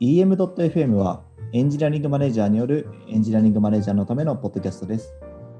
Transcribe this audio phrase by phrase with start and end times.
[0.00, 1.22] EM.FM は
[1.52, 5.12] エンジニアリングマネージャーによるエンジニアリングマネージャーのためのポッドキャストです。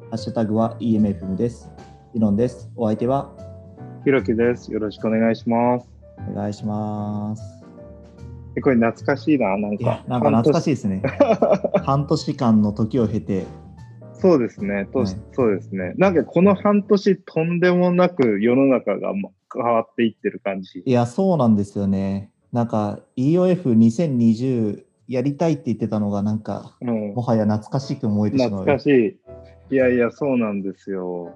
[0.08, 1.70] ハッシュタグは EMFM です。
[2.14, 2.70] イノンです。
[2.74, 3.30] お相手は
[4.02, 4.72] ひろきです。
[4.72, 5.86] よろしくお願いします。
[6.26, 7.42] お願いします。
[8.56, 10.74] えこれ懐かしいな、なんか。、なんか懐かしいい。
[10.74, 11.02] ですね。
[11.84, 13.44] 半年間の時を経て、
[14.14, 15.92] そうですね、とはいそうですね。
[15.98, 20.82] なんかこの半年とんでもなく世の中がま変わっていってる感じ。
[20.86, 22.30] いや、そうなんですよね。
[22.52, 27.22] なんか EOF2020 やりたいって言ってたのが、なんかうんも。
[27.22, 28.50] はや懐かしく思えてしまう。
[28.62, 28.86] 懐かし
[29.70, 29.74] い。
[29.74, 31.32] いやいや、そうなんですよ。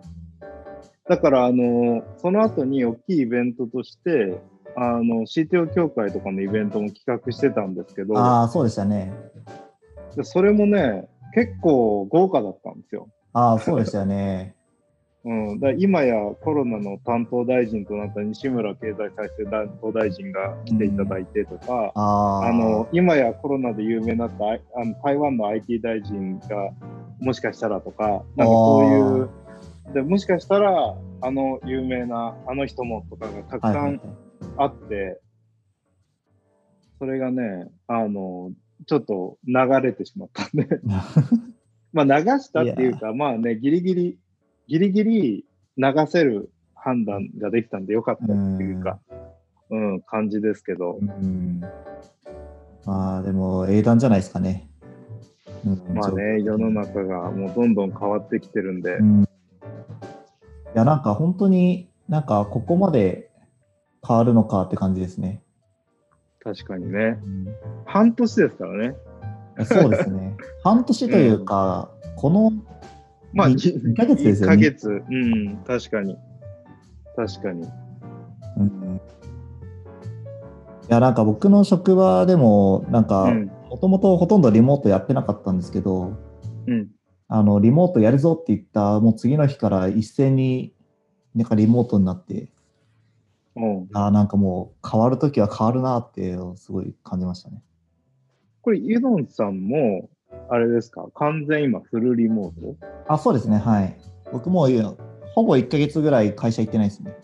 [1.09, 4.39] だから、あの、その後に大きいイベントとして、
[4.77, 9.13] あの、CTO 協会とかのイベントも企画してたんですけど、ああ、そうでしたね。
[10.17, 13.09] でそれもね、結構豪華だったんですよ。
[13.33, 14.55] ああ、そうでしたよね。
[15.27, 22.01] うん、だ今やコロナの担当大臣となった西村経済再生担当大臣が来ていただいてとか、あ
[22.45, 26.47] ああの今やコロナで有名になったああの台湾の IT 大臣が
[27.21, 34.17] もしかしたらとか、なんかそういう、でもしかしたらあの有名なあの人もとかがたくはいはいさん
[34.59, 35.23] あって、
[36.99, 38.53] それがね、あの
[38.87, 40.69] ちょっと流れてしまったんで。
[41.95, 44.19] まあ流したっていうか、まあね、ギリギリ、
[44.67, 45.45] ギリギリ
[45.77, 48.99] 流せる判断ができたんでよかったっていうか、
[49.71, 51.61] うん、感じですけどう、ん。
[52.85, 54.69] まあでも英断じゃないですかね。
[55.65, 56.71] うんまあね、世の。
[56.71, 59.27] 中がもうどんどん変わってきてるんでう、ん、い
[60.75, 63.31] やなんか本当になんかここまで
[64.07, 65.43] 変わるのかって感じですね。
[66.43, 67.49] 確かにね、うん
[67.87, 68.97] 半年ですからね。
[69.65, 70.37] そうですね。
[70.63, 72.53] 半年というか、この
[73.35, 74.57] まあ、2, ヶ月です1よね。
[74.57, 76.17] ヶ月、うん、確かに。
[77.17, 77.69] 確かに。
[78.59, 79.01] うん
[80.85, 86.13] いやなんか僕の職場でもなんかうん、もともとほとんどリモートやってなかったんですけど、
[86.67, 86.91] うん、
[87.29, 90.75] あのリモートやるぞって言ったもう次の日から一斉に
[91.35, 92.49] なんかリモートになって、
[93.57, 93.89] うん。
[93.93, 97.63] あーなんかもう変わるときは変わるなってすごい感じましたね。
[98.63, 100.09] これ、ユドンさんも、
[100.49, 102.77] あれですか、完全今フルリモート？
[103.09, 103.97] あ、そうですね、はい。
[104.33, 104.97] 僕もう
[105.35, 107.17] ほぼ1ヶ月ぐらい会社行ってないですね。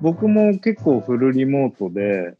[0.00, 2.34] 僕も結構フルリモートで、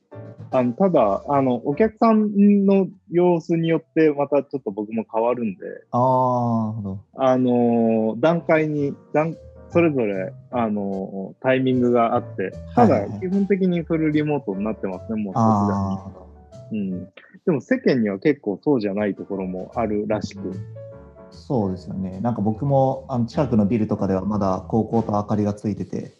[0.50, 6.74] あのただあの、お客さんの様子によってまたちょっと僕も変わるんで、あ
[7.16, 9.36] あ、の段階に段、
[9.70, 16.26] それぞれ、あのタイミングがあって、ただ基本的にフルリモートになってますね、もうすが
[16.70, 16.78] に。
[16.92, 17.08] うん。
[17.46, 20.50] でも世間には結構そうじゃないところもあるらしく。
[20.50, 22.20] あ、そうですよね。
[22.20, 26.12] なんか僕もあの近くのビルとかではまだ高校と明かりがついてて、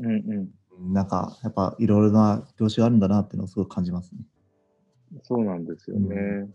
[0.00, 0.50] うんう
[0.88, 0.92] ん。
[0.92, 4.20] なんかやっぱいろいろな業種があるんだなっていうのをすごく感じますね。
[5.22, 6.48] そうなんですよね。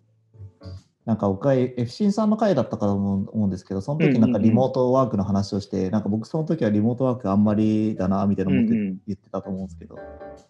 [1.10, 9.98] なんか僕は FC さんの回だったかと思う思うんですけど、その時なんかリモートワークの話をして、なんか僕その時はリモートワークあんまりだなみたいな思ってうんうん言ってたと思うんですけど、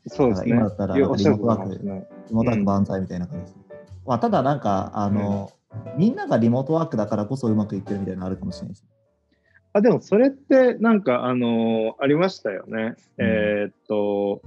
[0.07, 0.49] そうですね。
[0.49, 3.57] 今だったらリモートワークリモートワーク万歳みたいな感じです。
[4.05, 5.49] まあ、ただなんか、あの、
[5.95, 8.85] みんながリモートワークだからこそうまくいってるみたいなのあるかもしれないです。
[9.71, 12.95] あ、でもそれってなんかあのーありましたよね。
[13.17, 14.41] うんえーっと、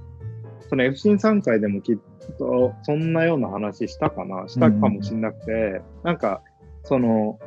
[0.73, 1.97] その FC 3回でもきっ
[2.39, 6.41] とそんなような話したかなしたかもしれなくて、なんか
[6.83, 7.37] その、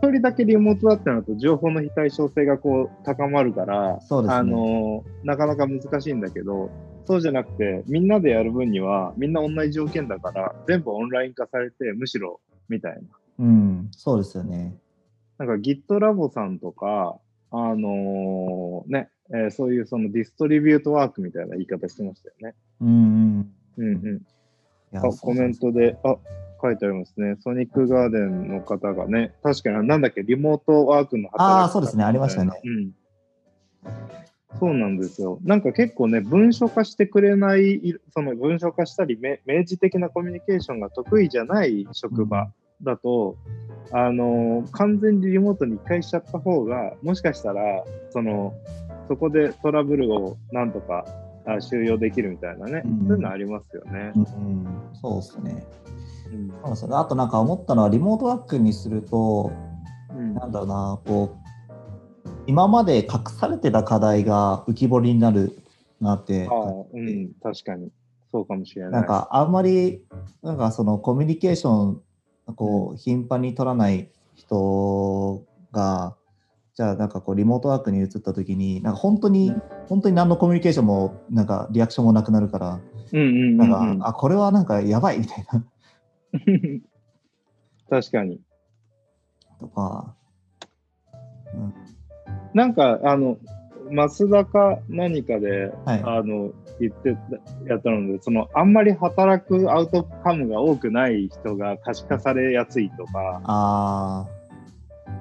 [0.00, 6.70] 一人だけリモートだってなると情報の非対称性がこう高まるから、ねあのーなかなか難しいんだけど、
[7.04, 13.00] そうじゃなくて、みんなでやる分には、みんな同じ条件だから、全部オンライン化されて、むしろ、みたいな。
[13.40, 14.76] うん、そうですよね。
[15.36, 17.18] なんか GitLab さんとか、
[17.50, 22.54] あのーね、えーそういうそのディストリビュートワークみたいな言い方してましたよね。
[22.80, 23.54] うんうん。
[23.76, 24.20] うんうん。
[24.96, 26.16] あ、コメントで、あ、
[26.60, 27.36] 書いてありますね。
[27.40, 32.92] ソニックガーデンの方がね、確かになんだっけ、リモートワークのあーそうですねありましたねうん。
[34.58, 35.38] そうなんですよ。
[35.44, 37.80] なんか結構ね、文書化してくれない、
[38.12, 42.50] その文書化したり、め明示的なコミュニケーションが得意じゃない職場
[42.82, 43.36] だと、
[43.92, 48.52] あの完全にリモートに一回しちゃった方が、もしかしたら、その、
[49.08, 51.04] そこでトラブルをなんとか
[51.46, 54.12] あ収容できるみたいなね、うんそういうのありますよね。
[54.14, 55.66] うんうん、そうですね。
[56.32, 56.86] うんそうです。
[56.90, 59.50] あとなんか思ったのは、リモートワークにすると、
[60.14, 61.36] うんなんだろうな、こ
[62.26, 65.58] う、今まで隠されてた課題が浮き彫りになる
[66.00, 67.90] なってああ、うん、確かに。
[68.30, 68.92] そうかもしれない。
[68.92, 70.02] なんかあんまり
[70.42, 72.02] なんかそのコミュニケーション
[72.54, 76.14] こう頻繁に取らない人が
[76.78, 79.62] じゃあなんかこうリモートワークに移った時になんか本当に、うん。
[79.88, 82.80] 本当に何のコミュニケーションもなんかリアクションもなくなるから
[83.12, 85.64] うんうんうんなんか、うんあこれはなんかやばいみたいな。
[87.90, 88.40] 確かに。
[89.58, 90.14] とか、
[91.52, 91.74] うん、
[92.54, 93.38] なんか、あの、
[93.90, 96.02] 増田か何かで、はい。
[96.04, 97.18] あの、言ってた、
[97.68, 104.26] やったので、その、あんまり働くアウトカムが多くない人が可視化されやすいとか、あ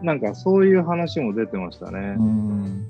[0.02, 2.24] なんかそういう話も出てましたねー、う。
[2.24, 2.88] ん。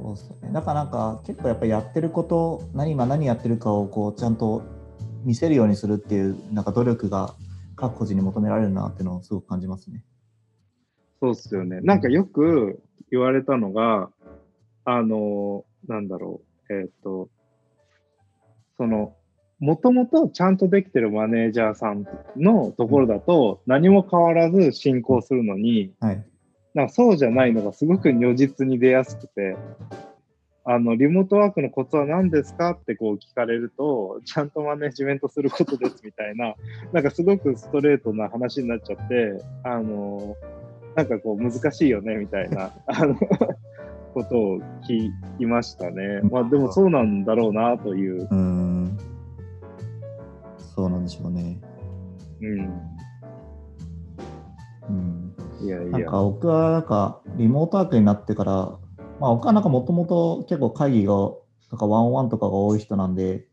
[0.00, 0.50] そうっすね。
[0.52, 4.62] だからなんか結構やっぱやってること、何今何やってるかをこうちゃんと
[5.24, 7.34] 見せるようにするっていうなんか努力が
[7.76, 10.04] 各個人に求められるなっていうのをすごく感じますね。
[11.20, 11.80] そうっすよね。
[11.82, 12.80] なんかよく
[13.10, 14.10] 言われたのが、
[14.84, 16.40] あの、なんだろ
[16.70, 17.28] う、えっ、と、
[18.78, 19.14] その、
[19.60, 26.24] もともとちゃんとできてるマネージャーさんのところだと何も変わらず進行するのに、はい。
[26.74, 29.56] なんかそうじゃないのがすごく如実に出やすくて、
[30.64, 36.54] あの、リモートワークのコツは何ですかってこう聞かれると、ちゃんとマネジメントすることですみたいな、
[36.92, 40.36] なんかすごくストレートな話になっちゃって、あの、
[40.94, 43.16] なんかこう難しいよねみたいな、 あの、
[44.14, 44.58] ことを
[44.88, 46.20] 聞きましたね。
[46.30, 48.28] まあでもそうなんだろうなという。
[48.30, 50.86] うーん。
[50.86, 51.60] そうなんでしょうね。
[52.40, 52.80] うん。
[54.88, 55.34] うん。
[55.62, 55.90] いやいや。
[55.90, 58.52] なんか僕はなんかリモートワークになってから、
[59.20, 61.14] まあ僕はなんかもともと結構会議が、
[61.70, 63.46] とかワンオンワンとかが多い人なんで、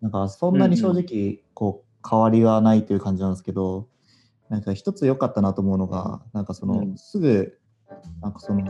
[0.00, 3.88] なんかそんなに正直こう変わりはないという感じなんですけど、
[4.48, 7.58] なんか一つ良かったなと思うのが、なんかその、うんすぐ、
[8.20, 8.60] なんかその、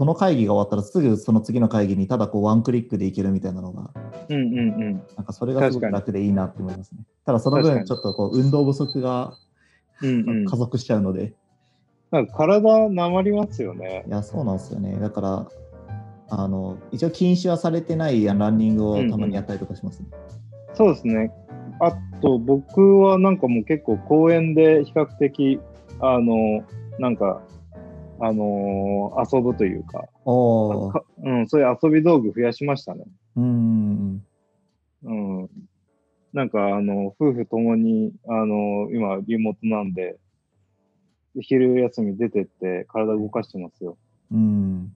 [0.00, 3.90] この会議が終わったらすぐその次の会議にただこうワンクリックでいけるみたいなのが、
[4.30, 5.02] うんうんうん。
[5.14, 7.00] なんかそれがすごく楽でいいなって思いますね。
[7.26, 9.36] ただその分ちょっとこう運動不足が
[10.02, 10.46] うんうん。
[10.46, 11.34] 加速しちゃうので、
[12.10, 14.04] なんか体なまりますよね。
[14.08, 14.98] いや、そうなんですよね。
[14.98, 15.48] だから、
[16.30, 20.06] あの一応禁止はされてないランニングをたまにやったりとかしますね。
[20.72, 21.30] そうですね。
[21.80, 21.92] あ
[22.22, 25.60] と、僕はなんかもう結構公園で比較的、
[26.00, 26.64] あの、
[26.98, 27.42] なんか、
[28.20, 30.00] あのー遊ぶというか。
[30.02, 33.04] かうん、そういう遊び道具増やしましたね。
[33.36, 34.22] うん。
[35.02, 35.48] うん。
[36.32, 40.18] なんか、あの、夫婦ともに、あの、今、リモートなんで、
[41.40, 43.96] 昼休み出てって体動かしてますよ。
[44.30, 44.94] うん。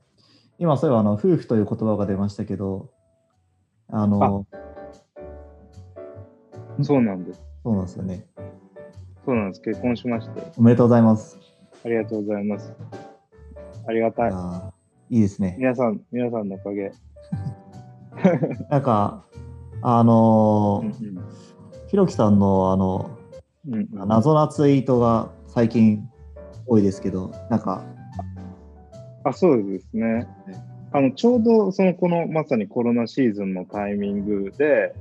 [0.59, 2.91] 今、そういえばあの夫婦という言葉が出ましたけど、
[3.89, 4.47] あの、
[6.83, 7.41] そうなんです。
[7.63, 8.27] そうなんですよね。
[9.25, 9.63] そうなんです。
[9.63, 10.43] 結婚しまして。
[10.57, 11.39] おめでとうございます。
[11.85, 12.73] ありがとうございます。
[13.87, 14.31] ありがたい。
[15.11, 15.57] いいいですね。
[15.59, 16.93] 皆さん、皆さんのおかげ。
[18.71, 19.25] なんか、
[19.83, 21.21] あのうんー、
[21.89, 23.11] ひろきさんのあの
[23.67, 26.09] うんうんうん謎なツイートが最近
[26.67, 27.85] 多いですけど、なんか、
[29.25, 30.27] あ、そうですね。
[30.93, 34.95] あの、ちょうど、その、この、まさにコロナシーズンのタイミングで、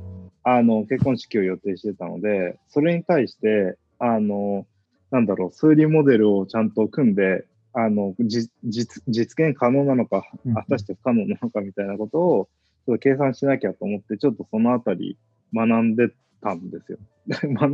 [0.43, 4.65] あの、結婚式を予定してたので、それに対して、あの、
[5.11, 12.49] なんだろう、数理モデルをちゃんと組んで、あの、じ実実現可能なのか、うん果たして不可能なのかみたいなことを、
[12.85, 15.17] ちょっと計算しなきゃと思って、ちょっとそのあたり
[15.53, 16.09] 学んで
[16.41, 16.97] たんですよ。
[17.27, 17.71] 学ん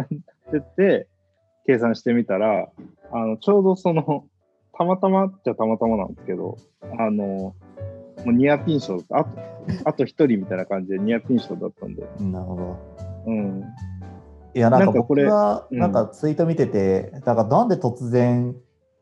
[0.51, 1.07] でて、
[1.66, 2.69] 計算してみたら、
[3.12, 4.25] あの、ちょうどその、
[4.74, 6.57] たまたまっちゃたまたまなんですけど、
[6.98, 7.54] あの、も
[8.28, 9.30] うニアピン賞、あと、
[9.86, 12.78] あと一人みたいな感じでニアピン賞だったんで、なるほど。
[13.28, 13.63] うん。
[14.54, 18.56] いや、なんか僕は、うんなんかツイート見てて、なんかなんで突然、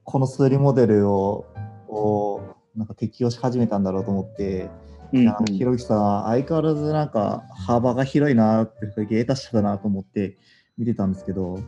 [0.08, 1.46] この数理モデルを、
[1.90, 2.42] を
[2.78, 4.70] なんか適用し始めたんだろうと思って、
[5.12, 10.38] うん、ひろゆきさんは相変わらずなんか幅が広いなって、芸達者だなと思って
[10.78, 11.60] 見てたんですけど、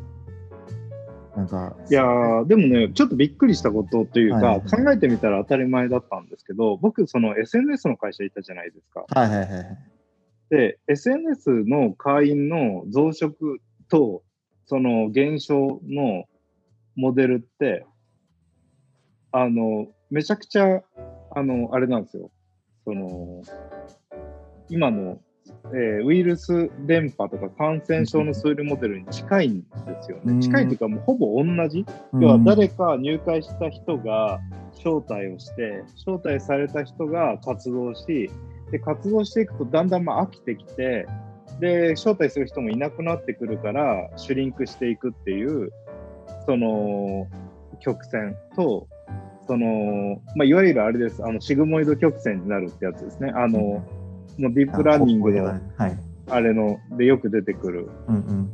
[1.36, 9.04] なんか、いやーでもね、ちょっとびっくりしたことというか、はい考えてみたら当たり前だったんですけど、僕、その SNS の会社いたじゃないですか。
[9.10, 9.78] はいはいはいはい。
[10.50, 13.58] で、SNS の会員の増殖
[13.90, 14.24] と、
[14.66, 16.24] その減少の
[16.96, 17.86] モデルって、
[19.32, 20.82] あの、めちゃくちゃ、
[21.36, 22.32] あの、あれなんですよ。
[22.86, 23.42] その、
[24.70, 25.20] 今の、
[25.74, 29.68] えーウイルス伝播とか感染症の数理モデルに近いんで
[30.02, 30.24] すよね。
[30.26, 31.86] うん近いというか、もうほぼ同じ。
[32.14, 34.40] うん要は誰か入会した人が
[34.76, 38.30] 招待をして、招待された人が活動し、
[38.72, 41.08] で活動していくとだんだんまあ飽きてきて、
[41.60, 45.72] で、招待する人もいなくなってくるから、シュリンクしていくっていう、
[46.46, 47.28] その
[47.80, 48.88] 曲線と、
[49.50, 53.34] その、まあ、いわゆるあれです、あのシグモイド曲線になるってやつですね。
[53.36, 53.84] あの、も
[54.38, 55.60] うディープラーニングのはい。
[56.30, 58.50] あれのでよく出てくるうんうん。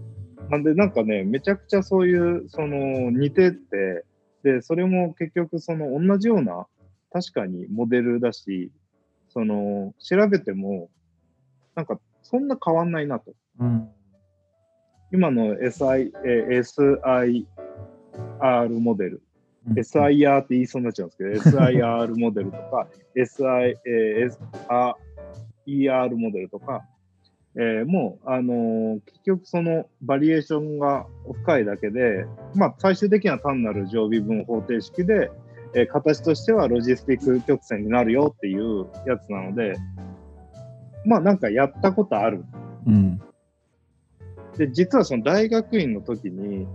[0.49, 4.05] なんで、なんかね、めちゃくちゃそういう、その、似てて、
[4.41, 6.65] で、それも結局、その、同じような、
[7.11, 8.71] 確かにモデルだし、
[9.27, 10.89] その、調べても、
[11.75, 13.33] なんか、そんな変わんないなと。
[13.59, 13.89] うん。
[15.11, 17.45] 今の SI、えー
[18.39, 19.21] SIR モデル、
[19.74, 24.93] SIR って言いそうになっちゃうんですけど、 SIR モデルとか、SI、えー
[25.67, 26.84] SIER モデルとか、
[27.55, 31.07] えーもう、あのー結局そのバリエーションが
[31.43, 35.31] 深いだけで、まあ、最終的には単なる常備分方程式で、
[35.74, 39.75] えー形としてはロジスティック曲線になるよっていうやつなので、
[41.05, 42.43] まあなんかやったことある。
[42.86, 43.22] うん。
[44.57, 46.67] で、実はその大学院の時に、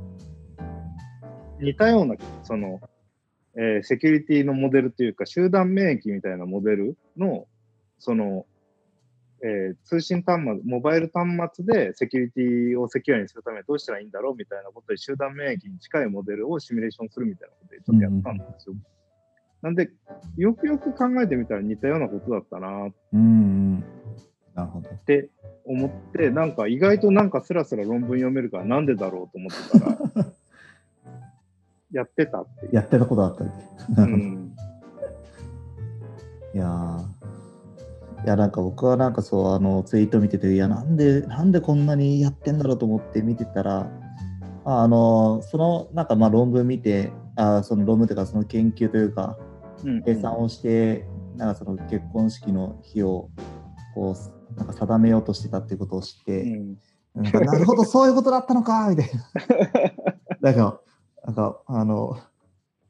[1.61, 2.81] 似たような、その、
[3.57, 7.47] えーセキュリティのモデルというか、集団免疫みたいなモデルの、
[7.99, 8.47] その、
[9.43, 18.75] えー通信端末、モバイル端末でセキュリティをセキュアにするためにどうしたらいいんだろうみたいなことで集団免疫に近いモデルをシミュレーションするみたいなことでちょっとやったんですよ。
[19.63, 19.91] なんで、
[20.37, 23.85] よくよく考えてみたら似たようなことだったなっうんうん。
[24.55, 24.89] なるほど。
[25.07, 25.29] て
[25.65, 30.33] 思って、なんか意外となんかスラスラ論文読めるからなんでだろうと思ってたら、
[31.93, 32.69] やってたって。
[32.75, 33.51] やってたことあったり。
[33.97, 34.55] うん。
[36.55, 37.21] いやー
[38.25, 43.91] いやなんか僕はなんかそうあのツイート見てていやなんでなんでこんなにやってんだろうと思って見てたら
[44.65, 49.39] ああのそのなんかまあ論文見てあその論文というかその研究というか
[49.85, 51.07] うん計算をして
[51.37, 53.31] なんかその結婚式の日を
[53.95, 56.77] こうなんか定めようとしてたっていうことを知って、うん
[57.13, 59.11] ななるほどそういうことだったのかみたい
[60.41, 60.81] な なんか
[61.25, 62.21] なんかあの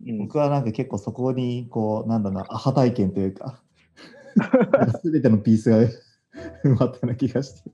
[0.07, 3.61] うん僕はなんか結構そこにこうなんだろうなアハ体験というか
[5.03, 5.89] すべてのピースが埋
[6.65, 7.71] まったような気がして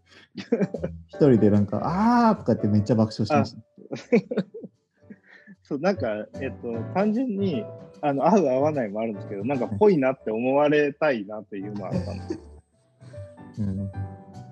[1.08, 4.46] 一人でなんかあーとか言ってめっちゃ爆笑しました。
[5.68, 7.64] そう、なんか、えっと、単純に、
[8.00, 12.40] あの、合う合わないもあるんですけど、なんか、ぽいなって思われたいなっていうのはあったんです。
[13.58, 13.90] うん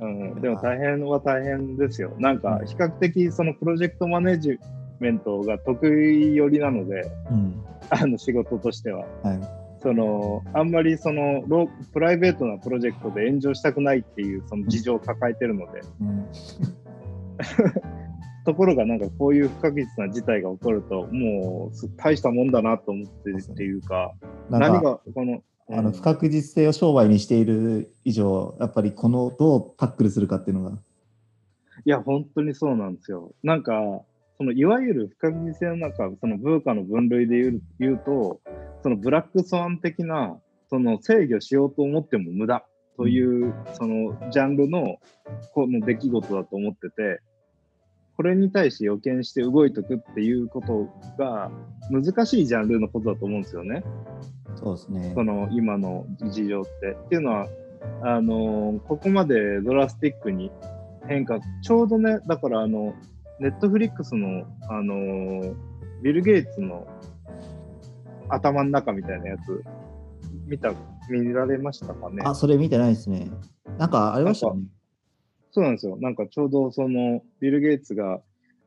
[0.01, 0.07] う
[0.37, 2.17] ん、でも大変は大変ですよ。
[2.19, 4.59] なんか、比較的、そのプロジェクトマネジ
[5.05, 7.63] メントが得意寄りなので、うん。
[7.91, 9.07] あの、仕事としては。
[9.23, 9.41] はい。
[9.83, 16.27] その、あんまりその、ロプライベートなプロジェクトで炎上したくないっていう、その事情を抱えてるので、うん。
[18.47, 24.15] ところがなんかこういう不確実な事態が起こると、もうす大したもんだなと思ってるっていうか、
[24.51, 30.79] 何がこの、あのうん不確実性を商売にしている以上やっぱりこのどうタックルするかっていうのが。
[31.87, 33.33] いや、本当にそうなんですよ。
[33.43, 34.01] なんか、
[34.37, 38.41] そのいわゆる不確実性の中、そのブーカの分類で言う言うと、
[38.83, 40.39] そのブラックスワン的な、
[40.69, 42.65] その制御しようと思っても無駄
[42.97, 44.97] という、そのジャンルの
[45.53, 47.21] この出来事だと思ってて、
[48.17, 50.89] これに対して予見して動いとくっていうこと
[51.19, 51.51] が
[51.91, 53.83] 難しいジャンルのことだと思うんですよね。
[54.57, 56.93] そうですねその今の事情って。
[56.93, 57.49] っていうのは、
[58.03, 60.51] あのここまでドラスティックに
[61.09, 62.95] 変化、ちょうどね、だからあの、
[63.41, 65.55] ネットフリックスの、あの
[66.03, 66.87] ビル・ゲイツの
[68.29, 69.65] 頭の中みたいなやつ、
[70.47, 70.73] 見た、
[71.11, 72.23] 見られましたかね？
[72.25, 73.31] あそれ見てないですね
[73.79, 74.63] なんかありましたよね
[75.53, 75.97] そうなんですよ。
[76.01, 78.21] なんかちょうどそのビル・ゲイツが、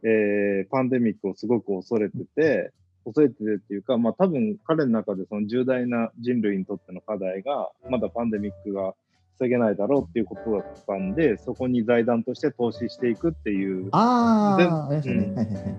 [0.03, 2.71] えーパンデミックをすごく恐れてて、
[3.03, 8.93] 恐れててっていうか、まあ多分彼の中でその重大な人類にとっての課題が、まだパンデミックが
[9.37, 13.85] 防げないだろうっていうことだったんで、そこに財団として投資していくっていう。
[13.85, 15.25] でああ、ありましたね。
[15.25, 15.75] うんはいはいはい。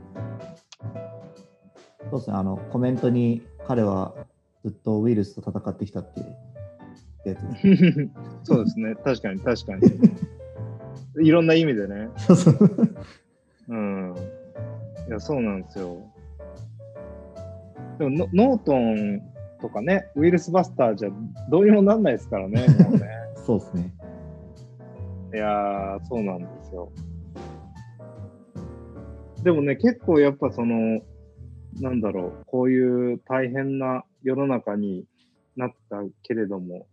[2.10, 4.14] そうですね、あの、コメントに彼は
[4.64, 6.20] ずっとウイルスと戦ってきたって
[7.28, 7.40] やつ。
[8.44, 8.94] そうですね。
[9.04, 9.82] 確かに確かに。
[11.26, 12.08] いろんな意味でね。
[12.16, 12.34] そ
[13.68, 14.14] うん。
[15.08, 15.96] いや、そうなんですよ。
[17.98, 19.20] でもノ、ノートン
[19.60, 21.10] とかね、ウイルスバスターじゃ
[21.50, 23.27] どうにもなんないですからね、もうね。
[23.48, 23.94] そうですね。
[25.32, 26.92] いやー、そうなんですよ。
[29.42, 31.00] でもね、結構やっぱその、
[31.80, 35.06] なんだろう、こういう大変な世の中に
[35.56, 36.88] なったけれども、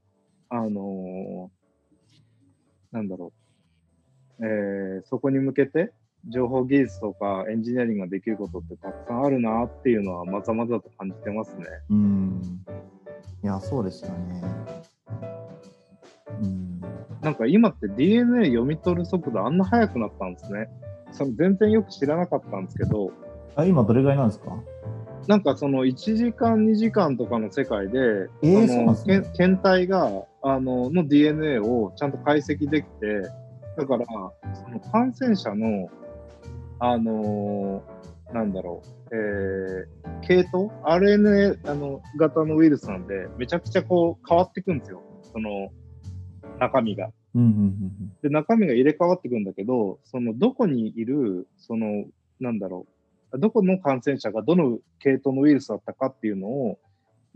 [0.48, 3.34] あのーなんだろ
[4.40, 5.92] う、えーそこに向けて
[6.30, 11.66] 情報技術とかエンジニアリングができることってたくさんあるなっていうのはまざまざと感じてますね。
[11.90, 12.42] うん。
[13.44, 14.42] いや、そうですよね。
[16.42, 16.82] うん。
[17.22, 20.70] なんか今って DNA 読み取る速度あんな速くなったんですね。
[21.12, 23.12] その全然よく知らなかったんですけど、
[23.56, 24.52] あ、今どれぐらいなんですか？
[25.28, 28.00] なんかその1時間、2時間とかの世界で、
[28.44, 28.96] えーその
[29.34, 30.12] 検体が
[30.44, 33.22] あのの DNA をちゃんと解析できて、
[33.78, 34.06] だから、
[34.54, 35.90] その感染者の、
[36.80, 45.02] あのーなんだろう、えー系統 ?RNA あの型のウイルスなんで、めちゃくちゃこう変わっていくんですよ、
[45.32, 45.70] その
[46.60, 47.12] 中身が。
[48.22, 52.06] で、中身が入れ替わっていくんだけど、そのどこにいる、その、
[52.40, 52.86] なんだろ
[53.34, 56.80] う、どこの感染者がどの系統のウイルスだったかっていうのを、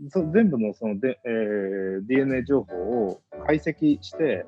[0.08, 4.46] そ全部のそので、えー DNA 情報を解析して、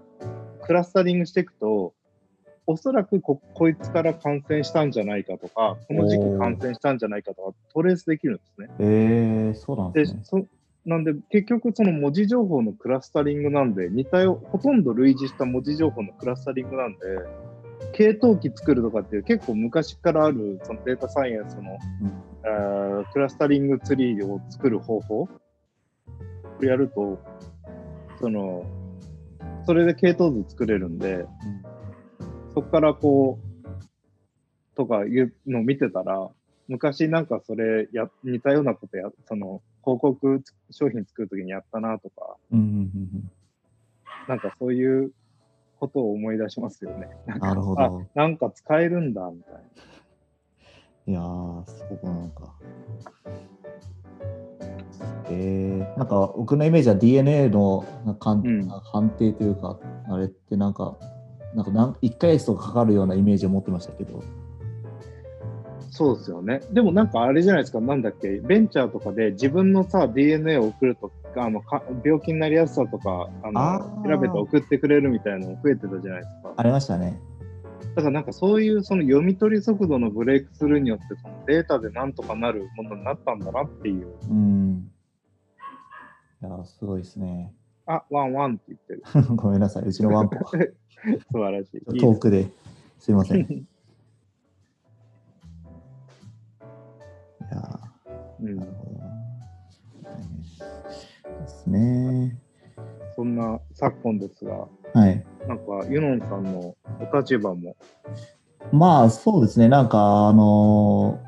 [0.62, 1.92] クラスタリングしていくと、
[2.66, 8.68] おそらくここいつから感染したんじゃないかとか、この時期感染したんじゃないかとか、トレースできるんですね。
[8.78, 10.06] えー、そうなんでね。
[10.06, 10.46] ですそ
[10.84, 16.98] なんで、結局、その文字情報のクラスタリングなんで、似たよ、ほとんど類似した文字情報のクラスタリングなんで、
[17.92, 23.04] 系統機作るとかっていう結構昔からあるそのデータサイエンスの、うん。
[23.12, 25.28] クラスタリングツリーを作る方法を
[26.64, 27.18] やると、
[28.20, 28.64] その、
[29.64, 31.26] それで系統図作れるんで、
[32.54, 36.28] そこからこう、とかいうのを見てたら、
[36.68, 42.78] 昔なんかそれや、似たようなことや、その、広告商品作るときにやったなとか、うんうんうんう
[43.18, 43.30] ん
[44.28, 45.10] なんかそういう
[45.80, 47.08] ことを思い出しますよね。
[47.26, 48.06] なんかなるほあど。
[48.14, 49.60] なんか使えるんだ、みたいな。
[51.06, 52.54] いやー、そうなのか。
[55.28, 60.96] えー、なんか僕のイメージは DNA のなんか鑑うん判定というか、あれってなんか、
[61.54, 64.22] なんかなん1ヶ月とかかかるようなイメージを持ってましたけど、
[65.92, 66.62] そうですよね。
[66.72, 76.54] でもなんかあれじゃないですか、なんだっけ、ベンチャーとかで自分のさ、DNA を送ると、あのか病気になりやすさとかあの調べて送ってくれるみたいなの増えてたじゃないですか。
[76.56, 77.20] ありましたね。
[77.94, 84.08] だからなんかそういうその読み取り速度のブレイクスルーによってそのデータでなんとかなるものになったんだなっていう。
[84.30, 84.90] うん。
[86.42, 87.52] いやー、すごいですね。
[87.84, 89.02] あ、ワンワンって言ってる。
[89.36, 90.48] ごめんなさい、うちのワンコが
[91.32, 92.48] 素晴らしい遠くで
[92.98, 93.66] すいません。
[98.42, 99.02] うんなるほどな。
[101.40, 102.38] ですね。
[103.16, 105.24] そんな昨今ですが、はい。
[105.46, 107.76] なんかユノンさんのお立場も、
[108.72, 111.20] まあそうですね、なんかあの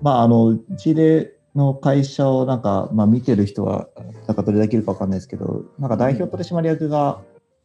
[0.00, 3.88] まああのうちでの会社をなんか、まあ、見てる人は
[4.26, 7.20] なんかどれだけいるかわかんないですけど、なんか代表取締役が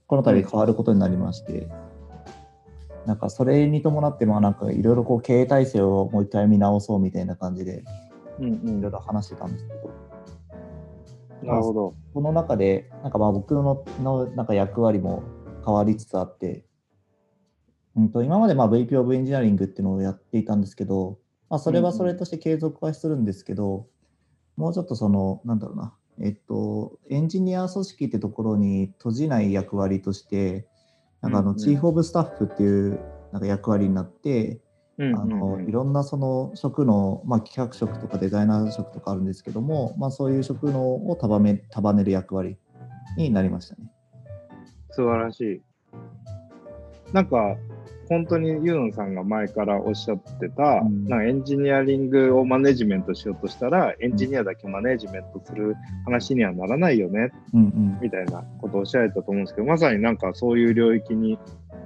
[0.08, 1.68] この度変わることになりまして、
[3.06, 7.84] なんかそれに伴ってまあなんかいろいろこう経営体制をもう一回見直そうみたいな感じで
[8.40, 9.92] いろいろ話してたんですけど、
[11.44, 11.96] なるほど。
[12.14, 15.24] この中でなんかまあ僕ののなんか役割も
[15.66, 16.66] 変わりつつあって、
[17.96, 21.20] うん、と今までまあ VP of エンジニアリングっていうのをやっていたんですけど、
[21.50, 23.88] まあ、それはそれとして継続はするんですけど、
[24.56, 30.68] もうちょっとそのなんだろうな、えっと、エンジニア組織ってところに閉じない役割として
[31.22, 31.54] なんかあうんうん。
[31.54, 33.00] のチーフ・オブ・スタッフっていう
[33.32, 34.62] なんか役割になって、うん
[35.00, 42.58] あのうんいろんなその職の、まあ、企画職とかデザイナー職とかあるんですけども、まあ、そういう職能を束め束ねる役割
[43.16, 43.92] になりましたね。
[44.90, 45.62] 素晴らしい。
[47.14, 47.58] なんか、
[48.10, 51.06] 本当にユノンさんが前からおっしゃってた、うん。
[51.06, 61.38] なんかエンジニアリングをマネジメントしようとしたら、エンジニアだけマネジメントする話にはならないよね、うんうん、みたいなことをおっしゃられたと思うんですけど、まさになんかそういう領域に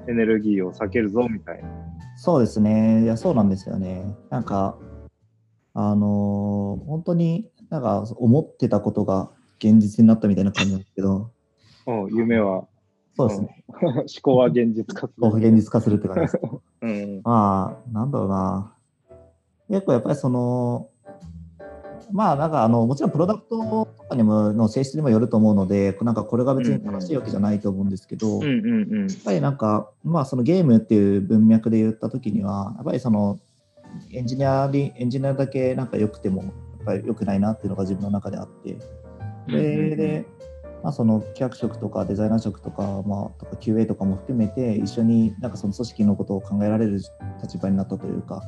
[0.08, 1.70] エネルギーを避けるぞ、みたいな。
[2.18, 4.16] そうですね、いやそうなんですよね。
[4.30, 4.78] なんか、
[5.74, 11.32] あのー本当になんか思ってたことが現実になったみたいな感じなんですけど、
[11.86, 12.66] お夢は、
[13.18, 15.28] そうですね、うん思考は現実化する。
[15.30, 16.40] 現実化するって感じです。
[16.82, 17.22] うん。
[17.24, 18.74] まあ、なんだろうな。
[19.70, 20.88] 結構やっぱりその、
[22.12, 29.24] まあなんかあの、もちろんプロダクトとかにもの性質にもよると思うので、なんかこれが別に正しいわけじゃないと思うんですけど、うんやっ。
[29.24, 33.40] ぱりなんか、まあそのゲームっていう文脈で言ったときには、やっぱりその
[34.12, 36.52] エンジニアリエンジニアだけなんか良くても、やっ
[36.86, 38.78] ぱり良くないなっていうのが自分の中であって、
[39.46, 40.26] それで、
[40.84, 47.02] まあ、その企画職とかデザイナー職とか,、まあ、とか QA とかも含めて一緒になんかその組織のことを考えられる
[47.42, 48.42] 立場になったというか、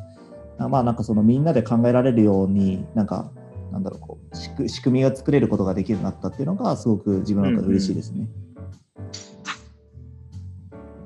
[0.58, 3.32] あまあなんかそのみんなで考えられるようになんか
[3.72, 8.28] なんだろうこう仕組みが作れることができるようになったっていうのがすごく自分の中で嬉しいですね。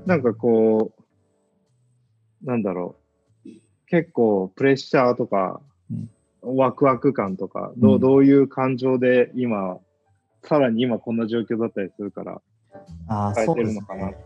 [0.05, 2.95] なんかこう、なんだろ
[3.45, 3.49] う、
[3.87, 5.59] 結構プレッシャーとか、
[6.41, 7.99] ワクワク感とか、どううん。
[7.99, 9.79] どういう感情で今、
[10.43, 12.41] さらに今こんな状況だったりするから、
[13.08, 14.17] ああ変えそうですてるのか。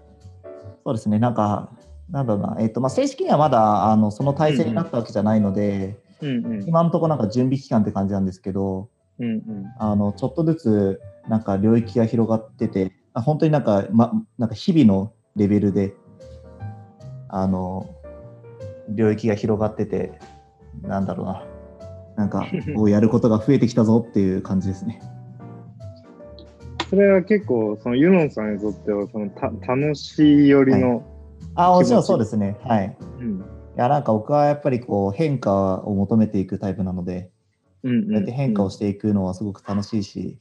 [0.83, 1.69] そうですねなんか
[2.09, 6.67] なんだろうな、えっとまあ、正式にはまだあのその体制になったわけじゃないので、うんうん。
[6.67, 9.65] 今のところなんか準備期間って感じなんですけど、うんうん。
[9.79, 15.93] あのちょっとずつなんか領域が広がってて、あ本当になんか,、ま、なんか日々のレベルで
[17.29, 17.95] あの
[18.89, 20.11] 領域が広がってて、
[20.81, 21.45] なんだろうな、
[22.17, 22.45] なんか
[22.75, 25.01] こうやることが増えてきたぞっていう感じですね。
[26.91, 31.01] それは結構、そのユノンさんにとっては、そのた楽しいよりの、
[31.55, 32.57] あ、もちろんそうですね。
[32.65, 32.97] はい。
[33.17, 33.39] うん。
[33.39, 33.41] い
[33.77, 37.31] や、なんか僕はやっぱりこう変化を求めていくタイプなので、
[37.83, 40.37] うんうんそうやって変化をしていくのはすごく楽しいし、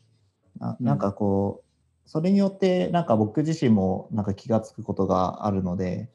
[0.59, 6.11] ななんかこう、それによってなんか僕自身もなんか気がつくことがあるので、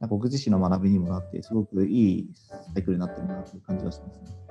[0.00, 2.30] なんか僕自身の学びにもなって、すごくいい
[2.72, 4.46] サイクルになってるなという感じがしますね。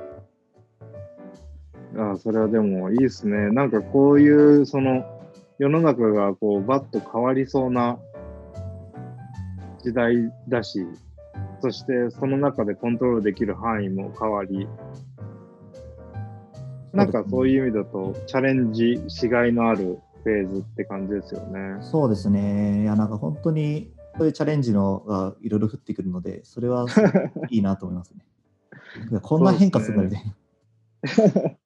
[1.98, 3.52] ああそれはでもいいですね。
[3.52, 5.04] なんかこういう、その、
[5.58, 7.98] 世の中がこう、バッと変わりそうな
[9.84, 10.16] 時代
[10.50, 10.86] だし、
[11.62, 14.68] そしてその中でコントロールできる範囲も変わり、
[16.92, 21.82] なんかそういう意味だと、チャレンジしがいのあるフェーズって感じですよね。
[21.82, 22.84] そうですね。
[22.84, 26.86] いや、なんか本当にそういうチャレンジのがいろいろ降ってくるので、それは
[27.50, 28.26] いいなと思いますね。
[29.22, 30.26] こんな変化するんだみたい
[31.46, 31.58] な。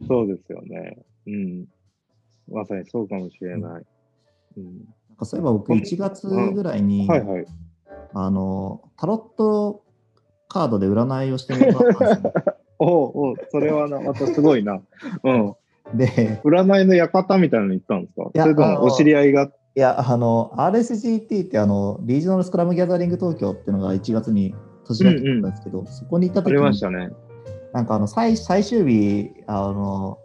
[0.08, 0.98] そうですよね。
[1.26, 1.66] うん。
[2.50, 3.82] まさにそうかもしれない。
[4.56, 4.64] うん。
[5.08, 7.46] なんかそういえば僕1月ぐらいに、はいはい。
[8.12, 9.82] あのタロット
[10.48, 12.32] カードで占いをしてもらったんですよ。
[12.82, 14.80] おうおう、それはな、またすごいな。
[15.22, 15.54] うん。
[15.94, 18.30] で、占いの館みたいなのに行ったんですか？
[18.34, 19.50] いやそれともお知り合いが？
[19.76, 27.10] いや、あの、RSGT ってあの、リージョナルスクラムギャザリング東京っていうのが1月に年が来たんですけど、そこに行った時に、ましたね。
[27.72, 30.18] なんかあの最最終日、あの、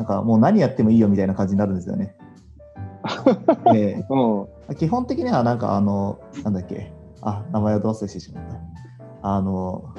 [0.00, 2.16] なんかもう何やってもいいよみたいな感じになるんですよね。
[3.70, 4.76] で うん。
[4.76, 8.56] 基本的にはなんかあの、なんだっけ、あ、名前をどう忘れしてしまった。
[9.20, 9.94] あの、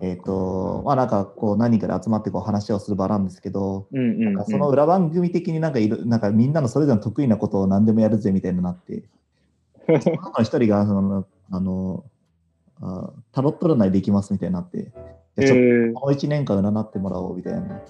[0.00, 4.34] えっ、と、まあなんかこう何人かで集まってこう話をする場なんですけど、うんうん、うん。
[4.34, 9.02] なんかその裏番組的になんかいる、なんかみんなのそれぞれの得意なことを何でもやるぜみたいになって、
[9.88, 12.04] その中の一人がその、あの、
[12.80, 14.92] あタロット占いできますみたいになって、
[15.36, 17.80] ちょっーとこの1年間占ってもらおうみたいな。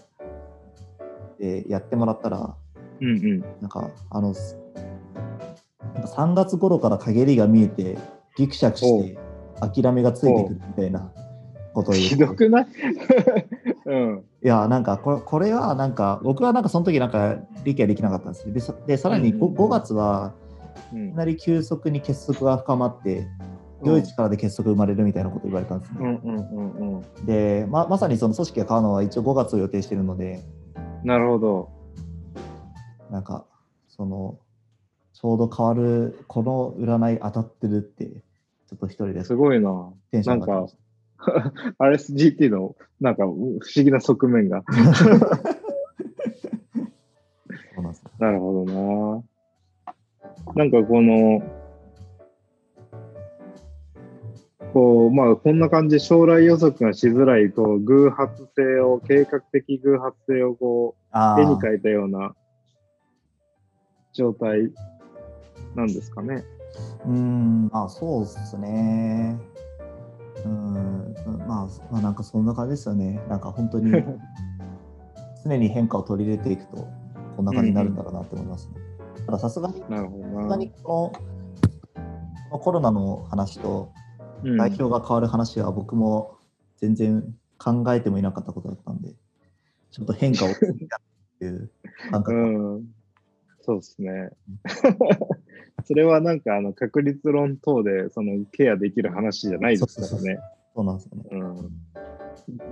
[1.40, 2.55] で、やってもらったら、
[3.00, 3.40] うんうん。
[3.61, 4.59] なんか、あの、す
[5.94, 7.98] なんか3月頃から陰りが見えて、
[8.37, 9.18] ギクシャクして、
[9.61, 11.11] 諦めがついてくるみたいな
[11.74, 12.66] ことを言ひってどくない？
[13.87, 14.24] うん。
[14.42, 18.53] いや、なんかこれ、これはなんか、僕はなんかその時なんか理解できなかったんですよ。
[18.55, 20.35] で、そでさらに 5, うん5月は、
[20.92, 23.26] うんいきなり急速に結束が深まって、
[23.85, 25.98] 良い力で結束生まれるみたいなこと言われたんですね。
[26.00, 26.37] うんうん
[26.81, 27.26] うんうん。
[27.26, 30.40] で、ままさにその組織が変わるのは一応5月を予定してるので、
[31.05, 31.71] なるほど。
[33.11, 33.45] なんか、
[33.89, 34.39] その、
[35.13, 39.93] ちょうど変わる、この占い当たってるって、ちょっと一人ですごいな。
[40.11, 40.81] テンション上がってました
[41.79, 44.65] RSGT のなんか 不思議な側面が。
[48.19, 50.55] なるほどな。
[50.55, 51.43] なんかこの、
[54.73, 62.35] こう、まあこんな感じで将来予測がしづらい、こう、偶発性を、計画的偶発性をこう、絵に描いたような
[64.13, 64.71] 状態
[65.75, 66.45] なんですかね。
[67.05, 69.39] うーん、まあそうですね。
[70.45, 71.15] うーん、
[71.47, 73.21] まあ、まあ、なんかそんな感じですよね。
[73.29, 73.93] なんか本当に
[75.45, 76.87] 常に変化を取り入れていくと、
[77.37, 78.75] こんな感じになるんだろうなって思いますね。
[79.27, 81.13] たださすがに、この
[82.51, 84.00] このコロナの話とうん
[84.44, 86.38] 代表が変わる話は僕も
[86.79, 89.12] 全然考えてもいなかったことだったんで、
[89.90, 90.59] ちょっと変化をやっ
[91.38, 91.70] ていう
[92.11, 92.85] 感覚がうん、
[93.61, 94.31] そうですね。
[95.85, 100.38] それはなんかあの確率論等でそのケアできる話じゃないですからね。
[100.74, 101.24] そうなんですよね。
[101.33, 101.81] うん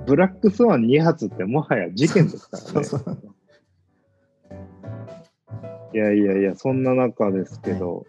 [0.06, 2.84] ブラックスワン2発ってもはや事件ですからね。
[2.84, 3.34] そうそう
[5.94, 8.06] いやいやいや、そんな中ですけど、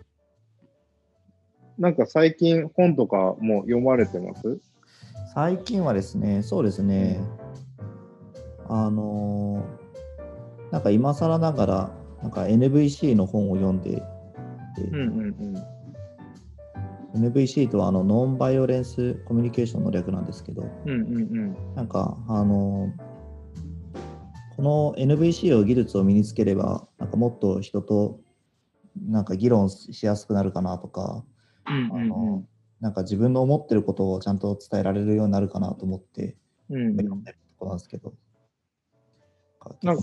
[1.79, 4.59] なんか最近本とかも読まれてます？
[5.33, 7.19] 最近はですね、そうですね、
[8.67, 14.01] あのーなんか今更ながら、なんか NVC の本を読んでいて、
[14.91, 15.35] うん
[17.15, 17.25] うん。
[17.25, 20.91] NVC とはあのノンバイオレンスコミュニケーションの略なんですけど、うん。
[20.91, 21.55] うんうん。
[21.75, 23.09] なんか、あのー
[24.57, 28.19] この NVC を技術を身につければ、なんかもっと人と
[29.07, 31.23] なんか議論しやすくなるかなとか、
[31.69, 31.91] うん。
[31.93, 32.43] あの
[32.81, 36.37] なんか自分の思ってることをちゃんと伝えられるようになるかなと思って
[36.69, 38.13] うんうん読んでるところなんですけど。
[39.83, 40.01] なんか、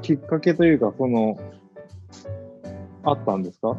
[0.00, 1.38] きっかけというか、その、
[3.04, 3.78] あったんですか？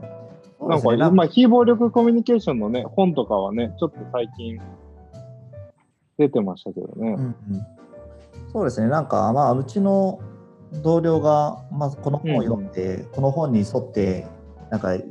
[0.62, 4.60] なんか、ねまあ、非暴力コミュニケーションのね、本とかはね、ちょっと最近
[6.20, 6.94] 出てましたけどね。
[6.96, 7.36] うんうん
[8.54, 10.22] そうですね、なんか、まあ、うちの
[10.72, 14.28] 同僚が、まあ、この本を読んで、この本に沿って、
[14.70, 15.04] なんか、い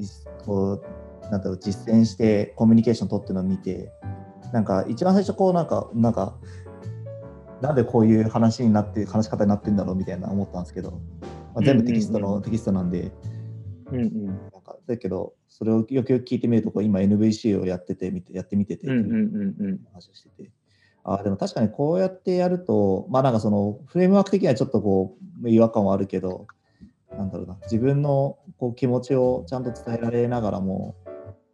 [0.45, 3.93] こう、なんだろう、実践してコミュニケーション取ってるのを見て、
[4.53, 6.37] なんか、一番最初、こう、なんか、なんか、
[7.61, 10.91] なんでこういう話になって話し方になってんだろうみたいな思ったんですけど、
[11.55, 13.13] まあ、全部テキストの、うんうんうんテキストなんで
[13.93, 14.27] うんうん。
[14.27, 19.81] なんかだけどそれをよくよく聞いてみるとこう今 NVC をやっててみてやってみてて、うんうんうんうん。
[19.93, 20.51] 話をしてて
[21.09, 26.47] あでも確かにこうやってやるとまあなんかそのフレームワーク的にはちょっとこう違和感はあるけど
[27.17, 30.97] なんだろうな自分のこう気持ちをちゃんと伝えられながらも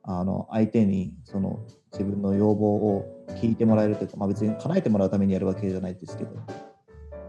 [0.02, 1.60] あの相手にその
[1.92, 6.44] 自分の要望を聞いてもらえるというか、まあ、別に叶えてもらうためにやるわけじゃないですけど、ま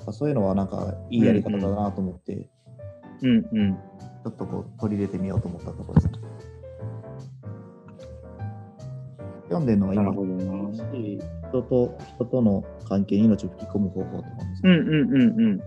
[0.08, 2.50] あそういうのはなんかいいやり方だなと思って、
[3.22, 3.74] うんうん。
[4.24, 6.14] ちょっとこう取り入れてみようと思ったところですね。
[9.50, 10.14] 読んでるのが今
[10.78, 11.50] なるほどな。
[11.50, 14.30] 人と人との関係に命を吹き込む方法とか
[14.64, 15.62] うんうんうんうん。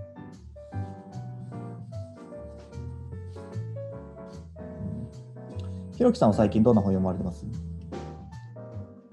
[5.97, 7.47] ひろきさんは最近どんな本読まれてます？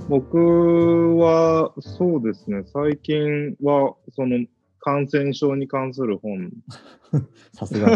[0.10, 4.46] 僕は、そうですね、最近は、その、
[4.80, 6.52] 感染症に関する本
[7.54, 7.90] さすが。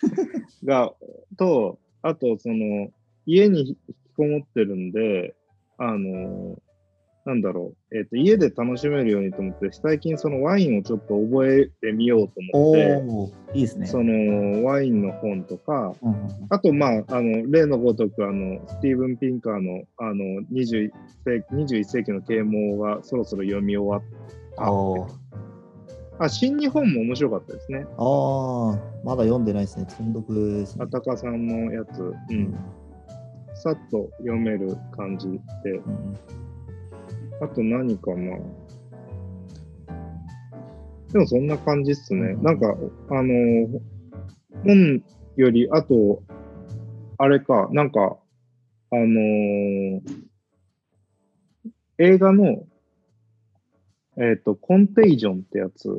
[0.64, 0.94] が、
[1.36, 2.90] と、あと、その、
[3.26, 3.78] 家に引き
[4.16, 5.34] こもってるんで、
[5.76, 6.58] あの、
[7.24, 13.86] なんだろう、えっ、と、家で楽しめるようにと思って、最近そのワインをちょっと覚えてみようと思おって、おいいですね。
[13.86, 20.90] その、ワインの本とか、うんあと、まあ、あの、例のごとく、あの、スティーブン・ピンカーの、あの、21
[21.24, 25.18] 世紀 ,21 世紀の啓蒙がそろそろ読み終わっ
[26.18, 26.24] た。
[26.24, 27.86] あ、新日本も面白かったですね。
[27.96, 29.86] あー、まだ読んでないですね。
[29.88, 30.88] 積んどくですねあ。
[30.88, 32.58] たかさんのやつ、ううんん。
[33.54, 35.28] さっと読める感じ
[35.62, 35.70] で。
[35.70, 36.16] うん
[37.42, 38.38] あと何かな。
[41.12, 42.20] でもそんな感じっすね。
[42.20, 42.74] うんなんか、
[43.10, 43.80] あの、
[44.64, 45.02] 本
[45.36, 46.22] より、あと、
[47.18, 48.16] あれか、なんか、
[48.90, 50.00] あのー
[51.98, 52.64] 映画の、
[54.16, 55.94] えっ、と、コンテイジョンってやつっ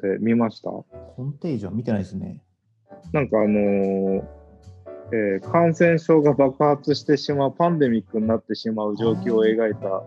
[0.00, 0.70] て見ました？
[0.70, 0.86] コ
[1.18, 2.42] ンテージョン見てないですね。
[3.12, 4.24] なんかあのー
[5.12, 10.02] えー感染症が爆発してしまう、パンデミックになってしまう状況を描いた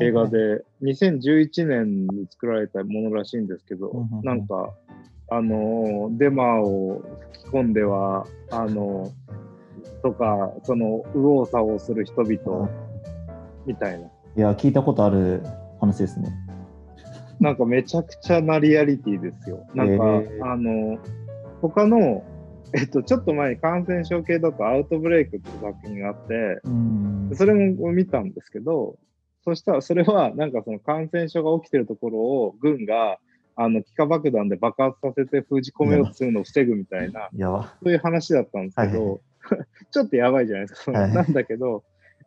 [0.00, 4.72] 映画で、2011年に作られたものらしいんですけどなんか、
[5.30, 12.70] あのーデマを吹き込んでは、あのーとか、その、右往左往する人々
[13.66, 14.06] みたいな。
[14.06, 15.42] いや、聞いたことある
[15.80, 16.30] 話ですね。
[17.40, 19.66] なんかめちゃくちゃなリアリティですよ。
[19.74, 20.98] なんか、へーあの、
[21.60, 22.24] 他の、
[22.74, 27.30] えっと、ちょっと前に感染症系だとアウトブレイクっていう作品があって、うん。
[27.34, 28.96] それも見たんですけど、
[29.48, 33.18] そしたらそれはなんかその感染症が起きてるところを軍が
[33.56, 37.28] あの気化爆弾で爆発させて封じ込めようとするのを防ぐみたいな。
[37.82, 39.20] そういう話だったんですけど、
[39.90, 40.92] ちょっとやばいじゃないですか。
[40.92, 41.82] はいなんだけど、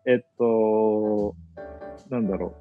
[0.07, 1.35] えっと、
[2.09, 2.55] なんだろ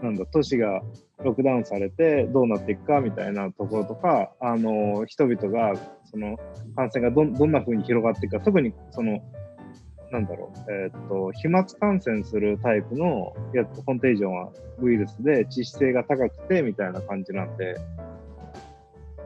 [0.00, 0.04] う。
[0.04, 0.82] なんだ、都市が
[1.24, 6.36] ロックダウンされてどうなっていくかみたいなところとか、あの、人々が、その、
[6.76, 9.20] 感染がどんどんな風に広がっていくか、特にその、
[10.10, 17.76] なんだろう、えっと、飛沫感染するタイプのやつ、コンテージョンはウイルスで致死性が高くてみたいな感じなんで、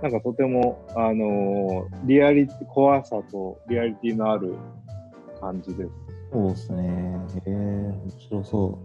[0.02, 4.56] なんかとても、あのーリアリティ、怖さとリアリティのある
[5.40, 5.90] 感じです。
[6.32, 7.20] そうですね。
[7.36, 8.78] へえ、面白そ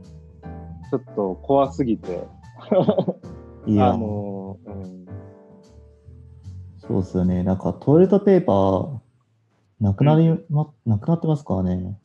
[0.91, 2.17] ちょっと怖すぎて、
[3.65, 3.71] う。
[3.71, 5.05] いや、あのーうん、
[6.77, 7.43] そうですよね。
[7.43, 8.96] なんかトイレットペーパー、
[9.79, 11.99] なくなり、ま、なくなってますからね。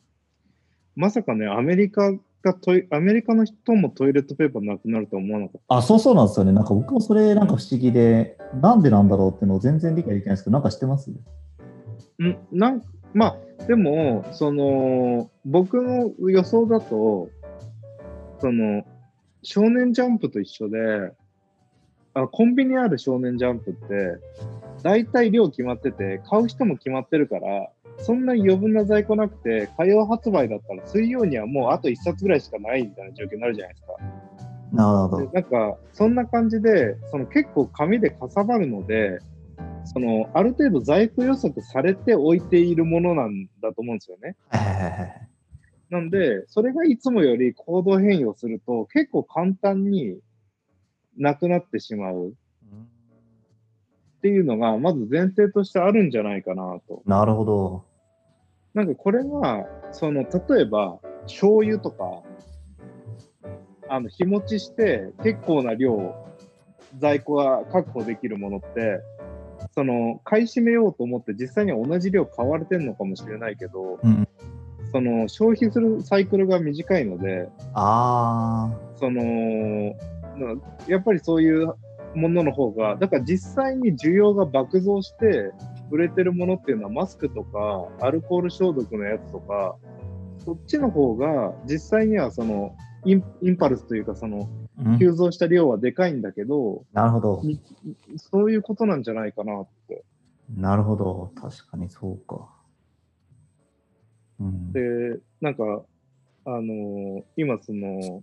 [0.95, 2.11] まさかね、アメリカ
[2.43, 6.51] がトイ、アメリカの人もトイレットペーパーなくなるとは思わなかっあ、そうそうなんですよね。
[6.51, 11.11] なんか僕もそれなんか不思議で、なんでなんだろうっていうのを全然理解できないんですけど、なんか知ってます？
[12.19, 12.23] た。
[12.23, 12.81] んなん
[13.13, 17.29] まあ、でも、その、僕の予想だと、
[18.39, 18.83] その、
[19.43, 21.13] 少年ジャンプと一緒で、
[22.13, 24.17] あコンビニにある少年ジャンプって、
[24.83, 33.93] 大体量決まってて、買う人も決まってるから、そんなに余分な在庫なくて、火曜発売だったら水曜にはもうあと1冊ぐらいしかないみたいな状況になるじゃないですか。
[34.73, 35.31] なるほど。
[35.31, 39.19] でなんか、そんな感じで、その結構紙でかさばるので、
[39.85, 44.35] そのある程度在庫予測されて置いているものなんだと思うんですよね。
[45.89, 50.19] なんで、それがいつもより行動変容すると、結構簡単に
[51.17, 57.03] なくなってしまうっていうのが、まず前提としてあるんじゃないかなと。
[57.05, 57.83] なるほど。
[58.73, 62.23] なんかこれが、その、例えば、醤油とか、
[63.89, 66.15] あの、日持ちして結構な量、
[66.99, 69.01] 在庫が確保できるものって、
[69.75, 74.27] その、買い占めようと思って実際には同じ量買われてるのかもしれないけど、うん。
[74.91, 79.95] その、消費するサイクルが短いので、あその、な
[80.87, 81.73] やっぱりそういう
[82.15, 85.51] ものの方が、だから実際に需要が爆増して
[85.91, 89.75] 売れてるものっていうのはマスクとかアルコール消毒のやつとか、
[90.39, 97.41] そっちの方が実際にはそのインインパルスというかそのうん急増した量はでかいんだけど、なるほど。
[98.17, 100.03] そういうことなんじゃないかなって。
[100.55, 101.31] なるほど。
[101.35, 102.49] 確かにそうか。
[104.39, 104.71] うん。
[104.71, 105.83] で、なんか、
[106.45, 108.21] あのー今その、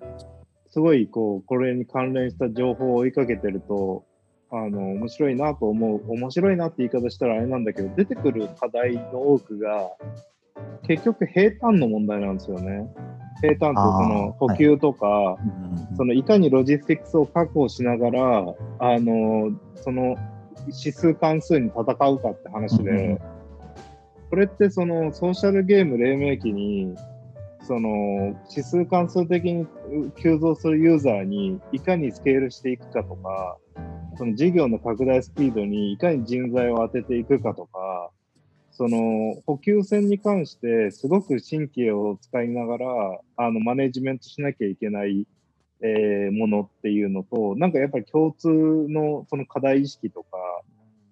[0.70, 4.04] すごいこう、これに関連した情報を追いかけてると、
[4.50, 9.90] あの、面白いなと思う、面白いなって言い方したらあれなんだけど、出てくる課題の多くが、
[10.86, 12.88] 結局平坦の問題なんですよね。
[13.40, 20.16] 平坦ってその補給とか、うんそのいかにロジスティックスを確保しながら、あの、その
[20.68, 23.18] 指数関数に戦うかって話うんうん
[24.30, 26.94] これってそのソーシャルゲーム黎明期に、
[27.70, 29.64] その指数関数的に
[30.20, 33.58] 急増するユーザーにいかにスケールしていくかとか、
[34.18, 38.10] その事業の拡大スピードにいかに人材を当てていくかとか、
[38.72, 42.86] その補給線に関してすごく神経を使いながら
[43.36, 45.28] あのマネジメントしなきゃいけない、
[45.80, 50.28] えーものっていうのと、なんかやっぱり共通のその課題意識とか、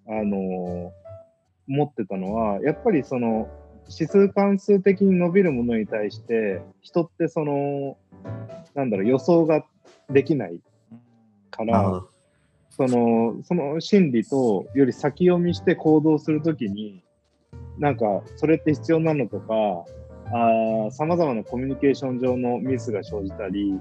[0.09, 0.91] あの
[1.67, 3.47] 持ってたのは、やっぱりその
[3.89, 7.97] 指数関数的に伸びるものに対して、人ってその、
[8.75, 9.65] なんだろう、予想が
[10.09, 10.61] できない
[11.49, 12.03] から。
[12.69, 17.03] その、その心理とより先読みして行動するときに、
[17.77, 19.85] なんか、それって必要なのとか、
[20.91, 23.77] さまざまなコミュニケーション上のミスが生じたり、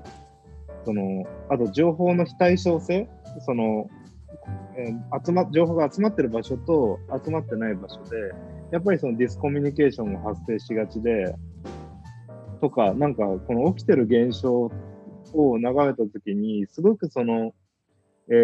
[0.85, 3.09] その、あと情報の非対称性、
[3.40, 3.88] その、
[4.77, 8.33] えー集ま、情報が集まってる場所と集まってない場所で、
[8.70, 11.35] やっぱりそのディスコミュニケーションが発生しがちで、
[12.61, 14.70] とか、なんかこの起きてる現象
[15.33, 17.54] を眺めたときに、すごくその、
[18.31, 18.35] え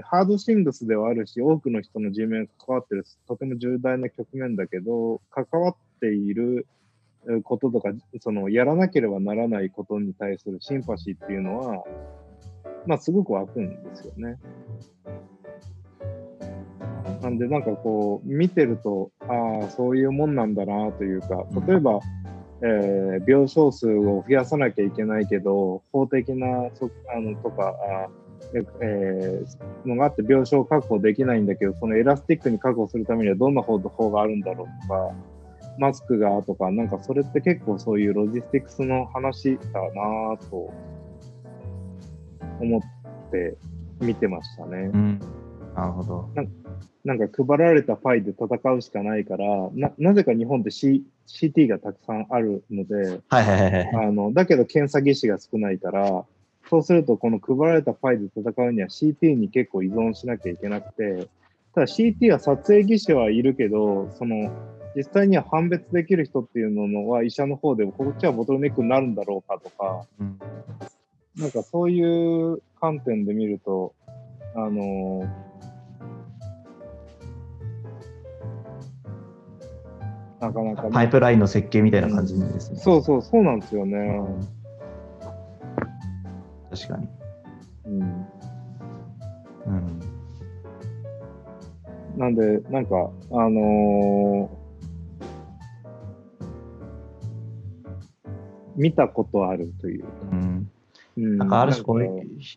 [0.00, 6.66] ーハードシングスではあるし、多くの人の寿命が関わってる、とても重大な局面だけど、関わっている
[7.42, 11.84] こととか、その、やらなければならないことに対するシンパシーっていうのは、
[12.86, 14.38] まあ、すごく湧くんですよね。
[17.24, 22.00] なんで、なんかこう、見てると、ああ、そういうもんなんだなというか、例えば、
[22.60, 27.74] えー病床数を増やさなきゃいけないけど、法的なそあのとか、
[28.52, 35.14] あーえーのがあって病床確保できないんだけど、そのエラスティックに確保するためにはどんな方法があるんだろうとか、
[35.78, 40.70] マスクがとか、なんかそれって結構そういうロジスティックスの話だなぁと
[42.60, 43.56] 思って
[44.00, 44.90] 見てましたね。
[44.92, 45.20] うん。
[45.74, 46.30] なるほど。
[47.04, 54.06] なんか配られたパイで戦うしかないから、ななぜか日本って C CT がたくさんあるので、はいはいはいはい。
[54.08, 56.24] あのだけど検査技師が少ないから、
[56.70, 61.28] そうするとこの配られたパイで戦うには CT に結構依存しなきゃいけなくて、
[61.74, 64.50] ただ CT は撮影技師はいるけど、その
[64.96, 70.38] 実際には判別できる人っていうのは医者の方でこっちはボトルネックになるんだろうかとか、うん
[71.36, 73.92] なんかそういう観点で見ると、
[74.56, 75.28] あの
[80.40, 82.78] なかなかね、パイプラインの設計みたいな感じですね。
[82.78, 83.96] そうそう、そうなんですよね。
[83.96, 84.64] うん
[86.70, 87.08] 確かに。
[87.86, 88.00] うん、
[89.66, 90.00] うん。
[92.16, 94.64] なんで、なんか、あのー
[98.76, 100.04] 見たことあるという。
[100.32, 100.70] うんうん、
[101.16, 102.08] なんかある種こう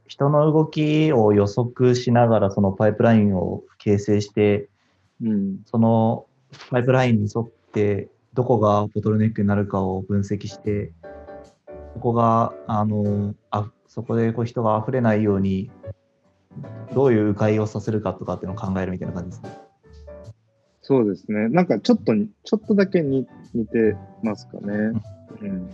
[0.07, 4.69] 人の動きを予測しながらそのパイプラインを形成して
[5.21, 6.25] うん、その
[6.69, 10.91] パイプラインに沿ってどこがボトルネックになるかを分析して
[11.93, 15.71] そこがあのあそこでこう人が溢れないように
[16.93, 19.57] どういう迂回をさせるかとかっていうのを考えるみたいな感じですね。
[20.81, 21.49] そうですね。
[21.49, 25.01] なんかちょっとに、ちょっとだけに似てますかね。
[25.41, 25.69] うん。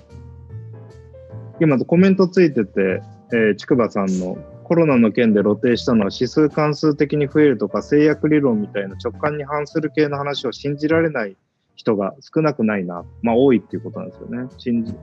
[1.64, 11.36] 今コメントついてて、えー、筑波さんのコロナの件で露呈したのは指数関数的に増えるとか制約理論みたいな直感に反する系の話を信じられない
[11.76, 13.04] 人が少なくないな。
[13.22, 14.50] まあ多いっていうことなんですよね。
[14.58, 14.94] 信じ、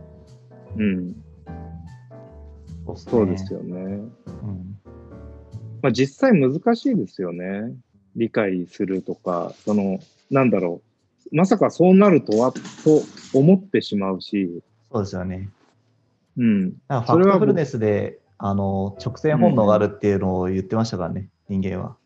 [0.76, 1.16] うん。
[2.94, 3.82] そうですねそうですよね。
[4.42, 4.80] うん
[5.82, 7.72] まあ実際難しいですよね。
[8.16, 9.98] 理解するとか、その、
[10.30, 10.82] なんだろ
[11.32, 11.36] う。
[11.36, 12.60] まさかそうなるとは、と
[13.32, 15.48] 思ってしまうし、そうですよね。
[16.40, 16.62] うん。
[16.88, 21.96] なんかフそれはァクトフルネスであの直線本能があるっていうのを言ってましたからね、人間は。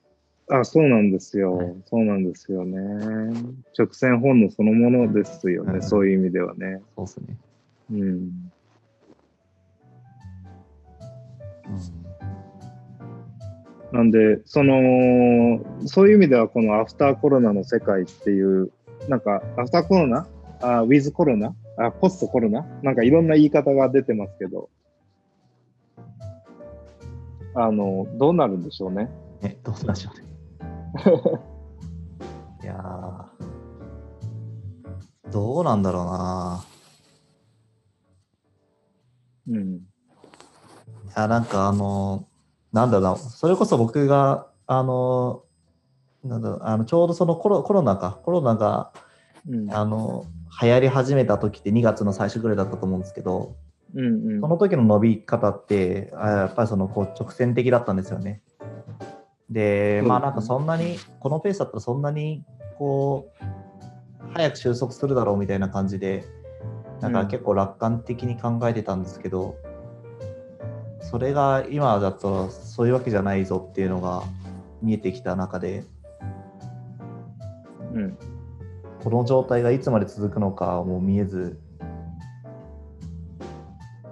[0.51, 1.57] あ、そうなんですよ。
[1.57, 2.78] はいそうなんですよね。
[3.78, 5.74] 直線本能そのものですよね。
[5.74, 6.82] うんそういう意味ではね。
[6.97, 7.37] そうですね。
[7.93, 7.99] うん。
[7.99, 8.51] うん
[13.93, 18.72] なんで、その、そういう意味では、このアフターコロナの世界っていう、
[19.09, 20.26] なんか、アフターコロナ？
[20.61, 21.55] あウィズコロナ？
[21.77, 22.62] あポストコロナ？
[22.83, 24.68] なんかいろんな言い方が出てますけど、
[27.55, 29.11] あの、どうなるんでしょうね？
[29.43, 30.25] ね、どうなんでしょうね？
[32.62, 33.25] いやー
[35.33, 36.64] どうなんだろうな。
[39.49, 39.75] うん。
[39.77, 39.81] い
[41.16, 42.25] や、なんかあの、
[42.72, 45.43] なんだろうな、それこそ僕が、あの、
[46.22, 48.93] なんだろうあのちょうどそのコロコロナか、コロナが
[49.49, 49.75] うん。
[49.75, 50.25] あの
[50.63, 53.57] 流行り始めた時って2月の最初ぐらいだったと思うんですけど、
[53.95, 58.43] うんうんその時の伸び方って、あやっぱりそのこう直線的だったんですよね。
[59.49, 62.45] で、まあなんかそんなに、このペースだったらそんなに
[62.77, 63.45] こう、
[64.33, 66.25] 早く収束するだろうみたいな感じで、
[67.01, 69.57] なんか結構楽観的に考えてたんですけど、
[71.01, 74.25] それが今だとそういうわけじゃないぞっていうのが
[74.83, 75.85] 見えてきた中で、
[77.93, 78.19] うん。
[79.05, 81.61] この状態がいつまで続くのかも見えず、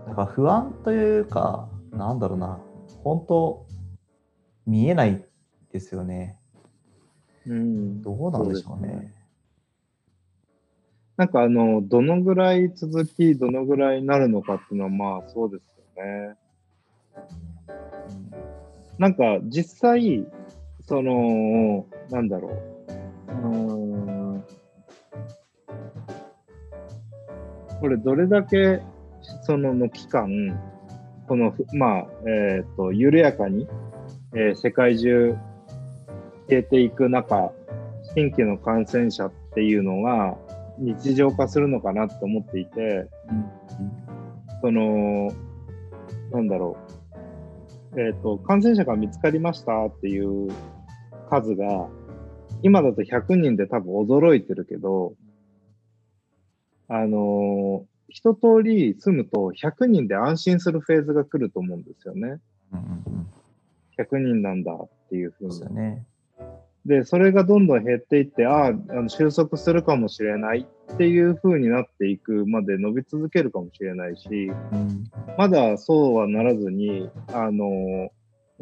[0.06, 2.60] なんか不安というか、なんだろうな、
[3.02, 3.66] 本当、
[4.66, 5.24] 見えない
[5.72, 6.36] ですよね。
[7.46, 8.02] うん。
[8.02, 9.10] どうなんでしょうそうね。
[11.16, 16.36] なんかあの、どのぐらい続き、どのぐらいになるのかっていうのは、まあそうですよね。
[18.98, 20.26] なんか実際、
[20.86, 22.52] その、なんだろう。
[22.52, 22.71] う
[27.82, 28.80] これどれだけ、
[29.42, 30.56] そのの期間、
[31.26, 33.66] この、まあ、えっ、と、緩やかに、
[34.36, 35.36] えー世界中
[36.48, 37.50] 消えていく中、
[38.14, 40.36] 新規の感染者っていうのが
[40.78, 43.08] 日常化するのかなって思っていて、うん
[44.60, 45.32] その、
[46.30, 46.76] なんだろ
[47.96, 50.52] う、えっ、と、感染者が見つかりましたっていう
[51.28, 51.88] 数が、
[52.62, 55.14] 今だと100人で多分驚いてるけど、
[56.94, 62.40] あのー一通り住むと100人で安心するフェーズが来ると思うんですよね。
[62.70, 63.26] うんうんうん
[63.98, 65.74] 100人なんだっていうふうに。
[65.74, 66.04] ね。
[66.86, 75.04] で、それがどんどん減っていって、ああ、あの収束するかもしれないっていう風になっていくまで伸び続けるかもしれないし、うん
[75.38, 78.10] まだそうはならずに、あの、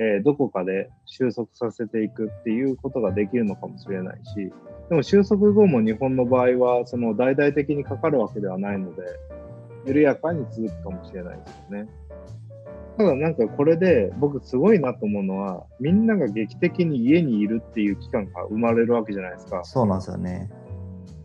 [0.00, 4.50] えーどこかで収束させていくっていうことができるのかもしれないし、
[4.88, 9.02] でも収束後も日本の場合は、その大々的にかかるわけではないので、
[9.86, 11.88] 緩やかに続くかもしれないですよね。
[12.96, 19.62] ただなんかこれで僕すごいなと思うのは、みんなが劇的に家にいるっていう期間が生まれるわけじゃないですか。
[19.64, 20.50] そうなんですよね。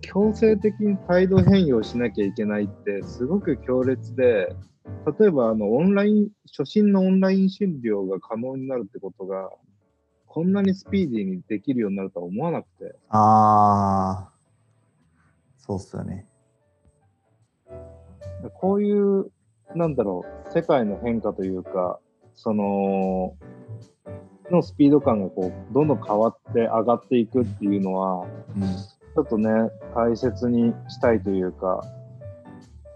[0.01, 4.53] 強制的に態度変容しなきゃいけないってすごく強烈で、
[5.19, 9.49] 例えばあのオンライン、初診のオンライン診療が可能になるってことが、
[10.27, 14.31] こんなにスピーディーにできるようになるとは思わなくて、ああ、
[15.57, 16.27] そうっすよね。
[18.53, 19.31] こういう、
[19.75, 21.99] なんだろう、世界の変化というか、
[22.35, 23.35] その、
[24.51, 28.61] のスピード感がこう、どんどん変わって上がっていくっていうのは、うん。
[29.15, 29.49] ちょっとね、
[29.95, 31.81] 大切にしたいというか、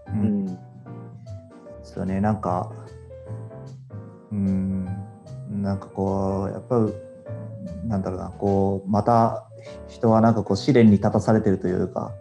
[0.08, 0.58] ううんん、
[1.90, 2.20] ですよね。
[2.20, 2.72] なんか、
[4.30, 4.84] うん、
[5.50, 9.48] なんかこう、やっぱり、なんだろうな、こう、また
[9.88, 12.12] 人はなんかこう試練に立たされてるというか、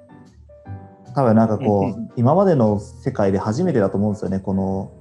[1.16, 4.92] 多分なんかこう今までの世界で初めてだと思うんですよね、この、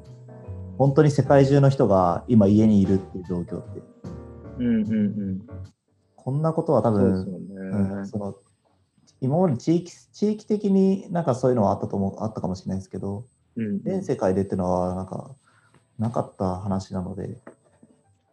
[0.77, 3.83] 本当に世界中の人が今家にいるっていう状況って。
[4.59, 4.97] うん、うん、う
[5.33, 5.47] ん。
[6.15, 7.71] こんなことは多分、そうですよね。
[7.71, 8.35] うん、その
[9.21, 13.25] 今まで地域地域的になんかそういうのはあったと思うあったかもしれないですけど、うん
[13.85, 15.35] 全世界でっていうのはなんか
[15.99, 17.37] なかった話なので、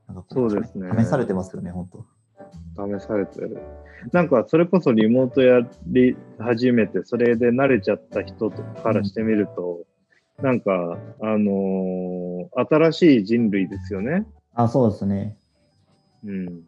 [0.07, 2.97] なんかこそうですね試されてますよね、本当。
[2.99, 3.57] 試されてる。
[4.11, 9.84] なんか、それこそリモートやり始めて、それで慣れちゃった人とからしてみると、
[10.41, 14.26] なんか、あのー新しい人類ですよね。
[14.53, 15.36] あ、そうですね。
[16.23, 16.63] うん。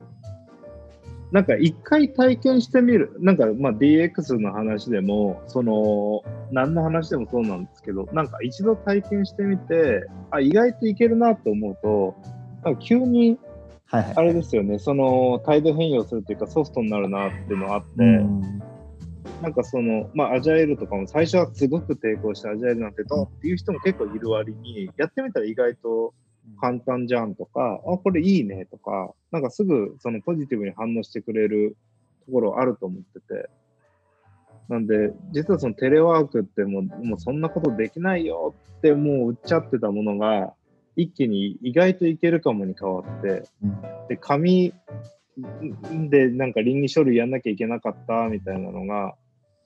[1.32, 3.16] なんか、一回体験してみる。
[3.20, 12.16] なんか、まあ、DX の話でも、その、何の話でもそうなんですけど、なんか一度体験してみて、あ、意外といけるなと思うと、
[12.64, 13.38] なんか急に
[13.90, 14.14] はいはい。
[14.16, 18.62] あれですよね、その態度変容するというかソフトになるなっていうのがあって、うん
[19.42, 26.14] なんかその、まあ、アジャイルとかも最初はすごく抵抗してアジャイルなんてどうっていう人も結構いる割に、やってみたら意外と
[26.60, 31.76] 簡単じゃんとか、あ、これいいねとか、なんかすぐそのポジティブに反応してくれる
[32.26, 33.50] ところあると思ってて。
[34.70, 40.54] なんで、実はそのテレワークってもうもうそんなことできないよってもう売っちゃってたものが、
[40.98, 43.82] 一気に意外といけるかもに変わって、うん。
[44.10, 44.74] で、紙
[46.10, 49.16] でなんか倫理書類やんなきゃいけなかったみたいなのが、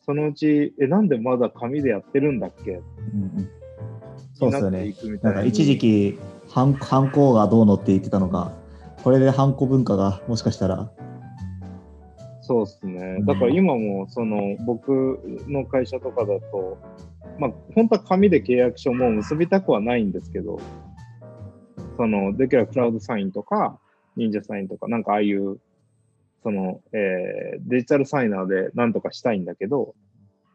[0.05, 2.71] そのうち、え、なんでまだ紙でやってるんだっけ？
[2.71, 2.81] うん
[3.23, 3.49] うん。
[4.33, 4.85] そうですよね。
[4.85, 6.17] になんか一時期、
[6.51, 8.51] ハンハンコがどうのって言ってたのが、
[9.03, 10.91] これでハンコ文化がもしかしたら、
[12.41, 13.15] そうですね。
[13.19, 13.23] う。
[13.23, 13.25] ん。
[13.25, 16.77] だから今も、その、僕の会社とかだと、
[17.39, 20.59] まあ、本当は紙で契約書も結びたくはないんですけど、
[21.95, 23.79] その、できればクラウドサインとか、
[24.17, 25.59] 忍者サインとか、なんかああいう、
[26.43, 29.95] その、えーデジタルサイナーでなんとかしたいんだけど、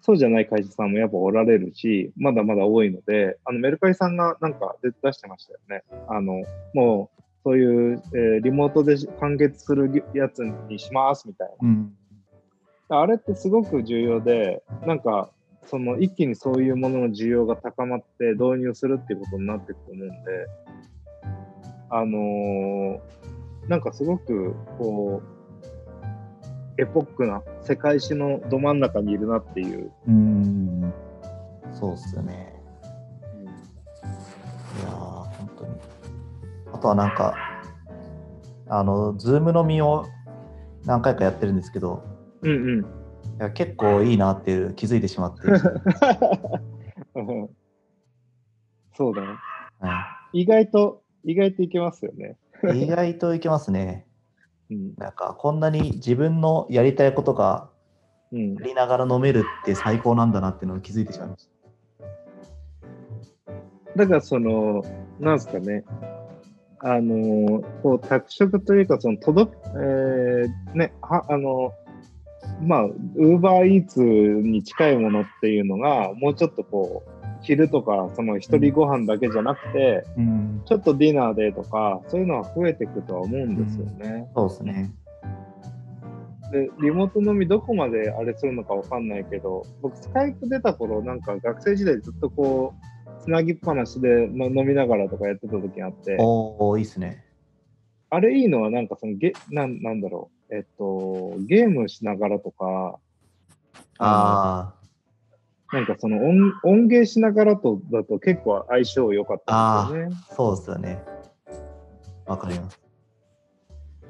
[0.07, 5.83] そうじゃない会社さんもやっぱおられるし、まだまだ多いので、あの、メルカリさんがなんか出出してましたよね。
[6.07, 6.45] あの、
[6.75, 11.69] もう、そういう、えーリモートで完結するやつにしますみたいな。
[11.69, 11.93] うん、
[12.89, 15.29] あれってすごく重要で、なんか、
[15.65, 20.15] その一気にそういうものの需要が高まって導入するっていうことになっていくと思うんで、
[21.91, 23.01] あのー
[23.69, 25.36] なんかすごく、こう、
[26.79, 29.91] エポックな世界史のど真ん中にいるなっていう。
[30.09, 30.93] うん、
[31.73, 32.55] そうっすよね。
[34.81, 35.71] いやー、本当に。
[36.73, 37.35] あとはなんか、
[38.69, 40.07] あの、ズームのみを
[40.85, 42.05] 何回かやってるんですけど、
[42.43, 42.81] うんうん。
[42.81, 42.85] い
[43.39, 45.43] や結構いいなっていう気づいてしまって、
[47.15, 47.51] うん
[48.97, 49.29] そうだね。
[49.81, 52.37] は意外と、意外といけますよね。
[52.75, 54.06] い、意外といけますね。
[54.71, 54.95] うん。
[54.97, 57.69] なんか、こんなに自分のやりたいことが
[58.33, 58.61] うんや。
[58.65, 61.49] りながら飲めるって最高なんだなっていうのを気づいてしまいまし
[63.97, 64.85] だからその、
[65.21, 65.85] なんすかね、
[66.81, 71.73] あのこう、宅食というか、その、届く、えーね、は、あの
[72.61, 77.11] まあ、ウーバーイーツに近いものっていうのが、もうちょっとこう、
[77.47, 80.21] 昼とか、その一人ご飯だけじゃなくて、た。
[80.21, 84.29] うん、ちょっとディナーでとか、そういうのは増えていくとは思うんですよね。
[84.35, 84.91] そうですね。
[86.51, 97.25] で、リモート飲みどこまであれするのかわかんないけど、僕、スカイプ出た頃、なんか学生時代ずっとこう、つなぎっぱなしで、ま、飲みながらとかやってた時があって、おおいいっすね。
[98.11, 102.99] あれいいのはなんかそのゲ、なんなんだろう、えっと、ゲームしながらとか、
[103.99, 104.75] あ
[105.73, 110.17] なんかその音音ゲーしながらとだと結構相性良かったんですよね。
[110.31, 111.03] あ、そうですよね。
[112.27, 112.81] わかります。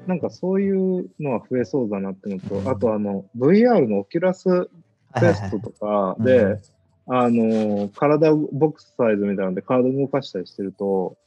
[0.05, 6.59] なんかそういうのは増えそうだなってのと、あとあの VR のオキュラスはいテはいストとかうんで、
[7.07, 11.17] あの、体をボックスサイズみたいなんで体動かしたりしてると、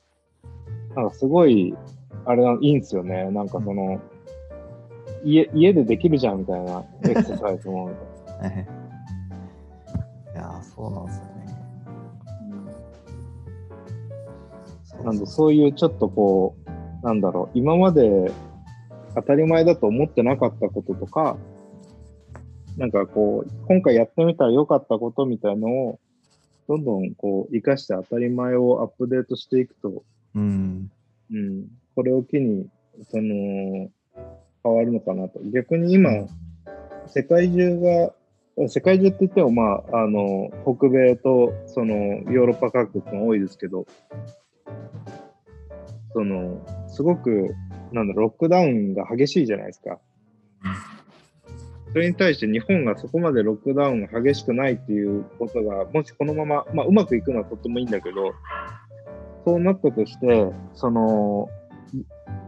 [0.95, 1.75] なんかすごい、
[2.27, 3.31] あれないいんですよね。
[3.31, 4.01] なんかその、
[5.25, 7.91] 家家でできるじゃんみたいなエクササイズも。
[10.75, 11.41] そうなんですよね。
[14.85, 18.33] そうなんでそういうちょっとこう、なんだろう、今まで
[19.15, 21.37] 当たり前だと思ってなかったこととか、
[22.77, 26.01] なんかこう、今回やってみたら良かったことみたいのを、
[26.69, 30.05] どんどんこう、活かして当たり前をアップデートしていくと、
[30.35, 30.91] うん。
[31.33, 32.69] うん、これを機に、
[33.11, 33.91] その、
[34.63, 35.41] 変わるのかなと。
[35.53, 36.11] 逆に今、
[37.07, 38.15] 世界中が、
[38.69, 41.95] 世界中って言っても、まあ、あの、北米と、その、
[42.31, 43.87] ヨーロッパ各国が多いですけど、
[46.13, 47.55] その、すごく、
[47.93, 49.99] なんだ、ロックダウンが激しいじゃないですか。
[51.93, 58.33] それに対して日本がそこまでロックダウンが激しくないっていうことが、もしこのまま、まあ、うまくいくのはとってもいいんだけど、
[59.45, 61.49] そうなったとして、その、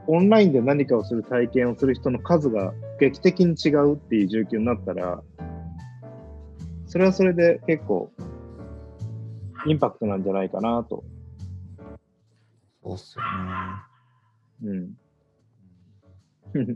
[0.07, 5.23] オンラインで何かをする体験をする人の数が劇的に違うっていう状況になったら、
[6.93, 8.13] それはそれで結構、
[9.65, 11.05] インパクトなんじゃないかなと。
[12.83, 13.31] そうっすよね。
[14.63, 14.95] うん。
[16.55, 16.71] うん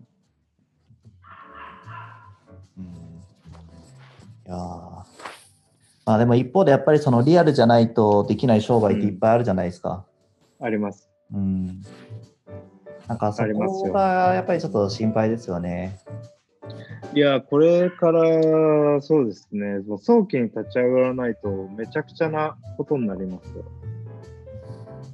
[4.47, 4.59] いやー
[6.07, 10.07] まあでも一方でやっぱりそのリアルじゃないとできない商売っていっぱいあるじゃないですか。
[10.61, 11.11] あります。
[11.31, 11.83] うん。
[13.07, 15.99] なんかそありますこよがやっぱりちょっと心配ですよね。
[17.15, 23.65] いや、これから、そうですね、もう早期に立ち上がらないと、めちゃくちゃなことになりますよ。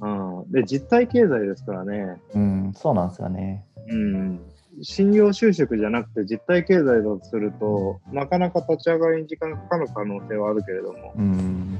[0.01, 2.17] うん、で、実体経済ですからね。
[2.33, 3.65] うん、そうなんですよね。
[3.87, 4.39] うん、
[4.81, 11.79] 信用就職じゃなくて実体経済だとすると、なかなか立ち上がりに時間がかかる可能性はあるけれども、うん。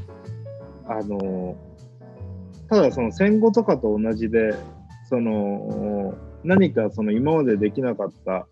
[0.88, 1.56] あの、
[2.70, 4.54] ただその戦後とかと同じで、
[5.10, 6.14] その、
[6.44, 8.48] 何かその今までできなかった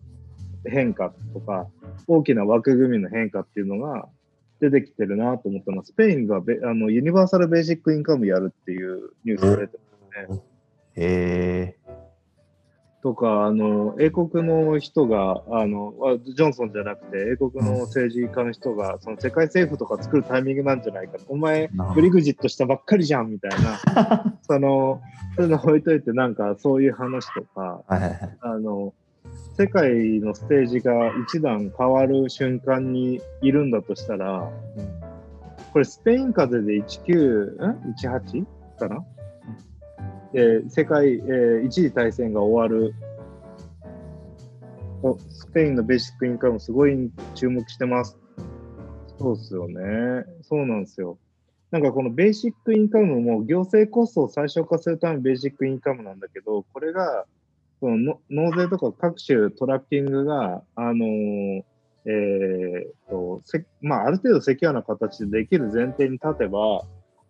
[0.66, 1.68] 変化とか、
[2.08, 4.08] 大きな枠組みの変化っていうのが
[4.60, 10.42] 出てきてるなと思ったのは、スペインがベあのユニバーサル・ベーシック・インカムやるっていうニュースが出てますね。
[10.96, 12.02] へえ
[13.02, 21.18] とか、あの、英国の人が、あの、あジョンソンじゃなくて、英国の政治家の人が、その世界政府とか作るタイミングなんじゃないか。
[21.28, 24.38] お前ブリグジットしたばっかりじゃん、みたいな。
[24.44, 25.02] その、
[25.36, 27.84] そういうの置いといて、なんか、そういう話とか。
[27.88, 28.94] あの、
[29.54, 34.50] 世界のステージが一段変わる瞬間にいるんだとしたら、
[35.74, 38.46] これスペイン風邪で19、ん ?18?
[38.80, 39.06] かな？
[40.34, 42.94] で、世界、えー一次大戦が終わる。
[45.30, 48.18] スペインのベーシックインカムすごい注目してます。
[49.20, 50.26] そうっすよね。
[50.44, 51.18] そうなんですよ。
[51.72, 57.26] なんかこのベーシックインカムも行政コストを最小化するためのベーシックインカムなんだけど、これが
[57.82, 61.64] そのの納税とか各種トラッキングが、あのー
[62.06, 66.84] えーとせまあ、ある程度セキュアな形でできる前提に立てば、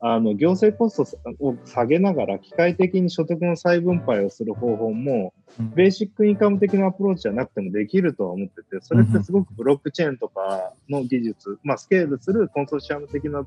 [0.04, 5.70] あの行政コストを下げながら機械的に所得の再分配をする方法も、うん。
[5.72, 13.46] ベーシックインカム的なアプローチじゃなくてもできるとは思ってて、それってすごくブロックチェーンとかの技術、まあ、スケールするコンソーシアム的な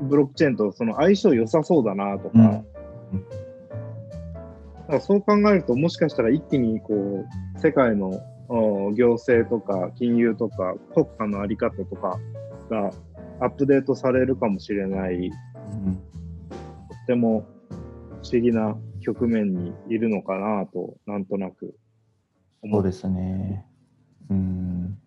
[0.00, 2.62] ブロックチェーンとその相性良さそうだなとか
[4.88, 8.20] らそう考えると、もしかしたら一気にこう世界の
[8.94, 12.18] 行政とか金融とか国家のあり方とか
[12.70, 12.90] が
[13.40, 16.00] アップデートされるかもしれない、うん
[17.04, 17.46] っても
[18.22, 21.74] 不思議な局面にいるのかなと、なんとなく
[22.62, 23.66] 思うそうですね。
[24.30, 24.98] うん。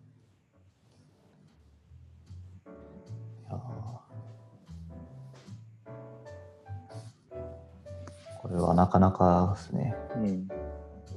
[8.48, 9.94] これはなかなかですね。
[10.16, 10.48] うん、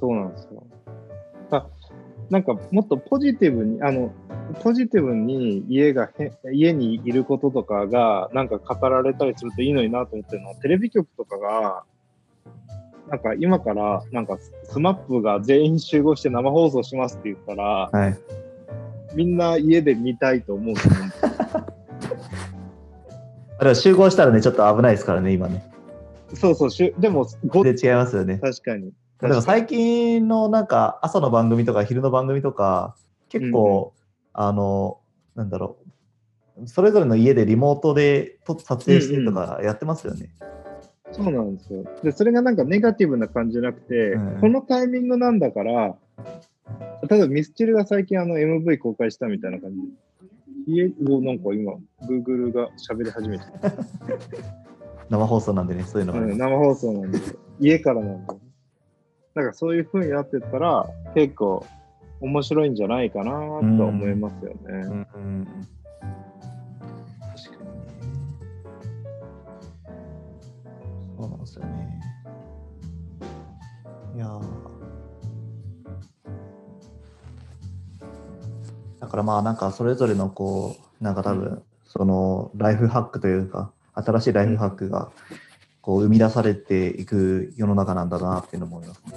[0.00, 0.66] そうなんですよ。
[1.50, 1.66] あ
[2.30, 4.10] なんかもっとポジティブに、あの、
[4.62, 11.84] ポジティブに家がへ、家にいることとかが、なんか語られたりするといいのになと思ってるのは、テレビ局とかが、
[13.10, 18.18] なんか今から、なんかスマップが全員集合して生放送しますって言ったら、はい。
[19.14, 21.08] みんな家で見たいと思うと思うん
[23.68, 25.71] です 集合したらね、ちょっと危ないですからね、今ね。
[26.34, 28.38] そうそうしゅ、でも、ごで違いますよね。
[28.38, 28.92] 確かに。
[29.20, 32.96] でも最近のなんか朝の番組とか昼の番組とか
[33.28, 33.92] 結構、
[34.32, 34.98] あの
[35.36, 35.76] なんだろ
[36.58, 40.30] うそれぞれの家でリモートでと撮影してとかやってますよね。
[41.12, 41.84] そうなんですよ。
[42.02, 45.94] で、それがなんかネガティブな感じじゃなくて、うんこのタイミングなんだから、
[47.08, 49.76] 例えばミスチルが最近あの MV 公開したみたいな感じ。
[50.66, 51.74] 家をなんか今、
[52.06, 53.50] Google が喋り始めてる、
[55.12, 57.18] 生放送なんでねそういうのがあうんります、生放送なんで、
[57.60, 58.34] 家からなんで。
[59.34, 61.66] なんかそういう風になってったら、結構
[62.22, 64.56] 面白いんじゃないかなとは思いますよね。
[64.68, 65.46] うんうんうん
[67.20, 67.86] 確かにね。
[71.18, 72.00] そうなんですよね。
[74.16, 74.42] いやー
[79.00, 85.10] だからまあなんかそれぞれのこうなんか多分そのライフハックというか新しいライフハックが
[85.80, 89.12] こう生み出されていく世の中なんだなっていうのも思いますね。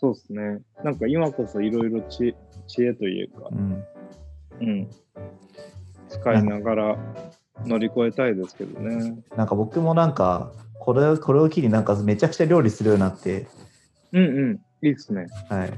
[0.00, 0.60] そうですね。
[0.82, 2.34] なんか今こそいろいろ知
[2.66, 3.84] 知恵というか、うん。
[4.60, 4.90] うん、
[6.08, 6.96] 使いながら
[7.64, 9.22] 乗り越えたいですけどね。
[9.36, 13.46] なんか僕もなんかこれこれを機になんかめちゃくちゃ料理するようになって、
[14.12, 14.54] うんうん、
[14.86, 15.26] いいですね。
[15.48, 15.72] はい。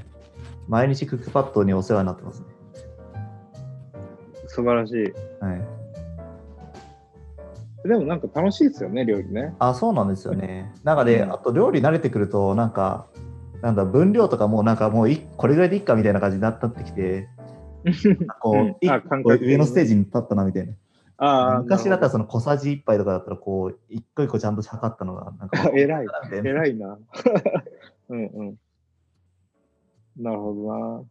[0.67, 2.47] 毎日クックパッドにお世話になってますね。
[4.47, 5.43] 素晴らしい。
[5.43, 5.84] はい。
[7.87, 9.43] でもなんか楽しいですよね、料理ね。
[9.43, 10.73] ねあ、そうなんですよね。
[10.83, 13.07] なんかで、うんあと料理慣れてくると、なんか、
[13.61, 17.29] なんだ、分量とかもなんかもういこれぐらいでいっかみたいな感じになってきて、
[18.41, 18.75] こう、うん
[19.39, 20.73] 上のステージに立ったなみたいな。
[21.17, 26.07] ああ、昔だったらその小さじ1杯とかだったら、こう、一個一個ちゃんと測ったのが、なんか 偉い、
[26.43, 26.97] 偉いな。
[28.09, 28.55] うんうん。
[30.17, 31.03] なるほどな。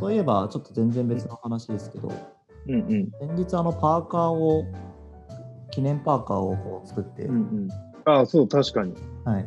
[0.00, 2.10] そういえば、ちょっと全然別の話ですけど、
[2.66, 4.64] うんうん先日あのパーカーを、
[5.70, 7.68] 記念パーカーをこう作って、うんうん。
[8.06, 8.94] ああ、そう、確かに。
[9.24, 9.46] はい。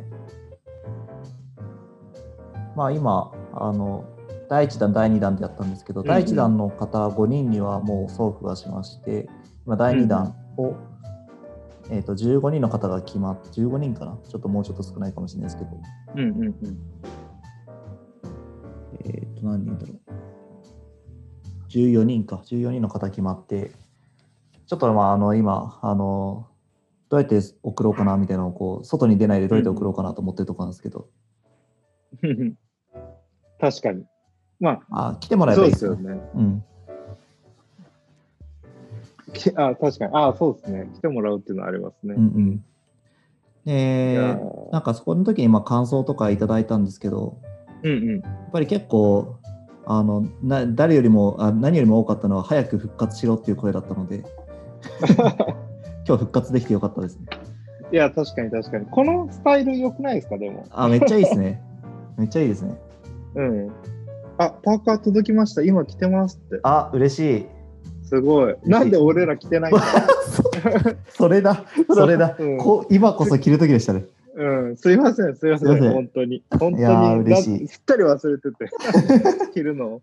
[2.76, 4.04] まあ今、あの、
[4.48, 9.28] 第1弾、第2弾でやったんですけど、んうん第1弾の方5人にはもう送付はしまして、
[9.66, 10.74] 今第2弾を、
[11.90, 14.18] えっ、と、15人の方が決まって、15人かな？
[14.28, 15.70] ちょっともうちょっと少ないかもしれないですけど、
[16.14, 16.78] うんうんうん。
[19.04, 20.00] えっ、と、何人だろう
[21.68, 23.72] ？14人か、14人の方決まって、
[24.66, 26.48] ちょっとまあ、あの、今、あの、
[27.10, 31.08] どうやって送ろうかなみたいなのをこう、外に出ないでどうやって送ろうかなと思ってるところなんですけど、
[33.60, 34.04] 確かに。
[34.60, 36.20] まあ、来てもあ、らえばいいですよね。
[36.34, 36.64] うん。
[39.34, 40.10] きあ確かに。
[40.14, 40.90] あそうですね。
[40.94, 42.14] 来てもらうっていうのはありますね。
[42.16, 42.64] うんうん。
[43.66, 44.40] いでや、
[44.72, 47.36] なんかそこの時にまあ感想とかいただいたんですけど、
[47.82, 48.20] うんうん。
[48.20, 49.36] やっぱり結構、
[49.86, 54.24] あのな誰よりもあ何よりも多かったのは早く復活しろっていう声だったので
[56.08, 57.26] 今日復活できてよかったですね
[57.92, 58.86] いや、確かに確かに。
[58.86, 60.64] このスタイル良くないですか、でも。
[60.70, 61.62] あめっちゃいいですね
[62.16, 62.76] めっちゃいいですね
[63.34, 63.70] うん。
[64.38, 65.62] あ、パーカー届きました。
[65.62, 66.60] 今着てますって。
[66.62, 67.46] あ嬉しい
[68.04, 68.56] すごい。
[68.64, 69.82] なんで俺ら着てないんだ？
[71.10, 71.64] それだ。
[71.92, 72.58] それだ、うん。
[72.58, 74.04] こ今こそ着る時でしたね。
[74.36, 76.42] うん、すいません、すいません、本当に。
[76.58, 78.68] 本当にしすっかり忘れてて、
[79.54, 80.02] 着るの。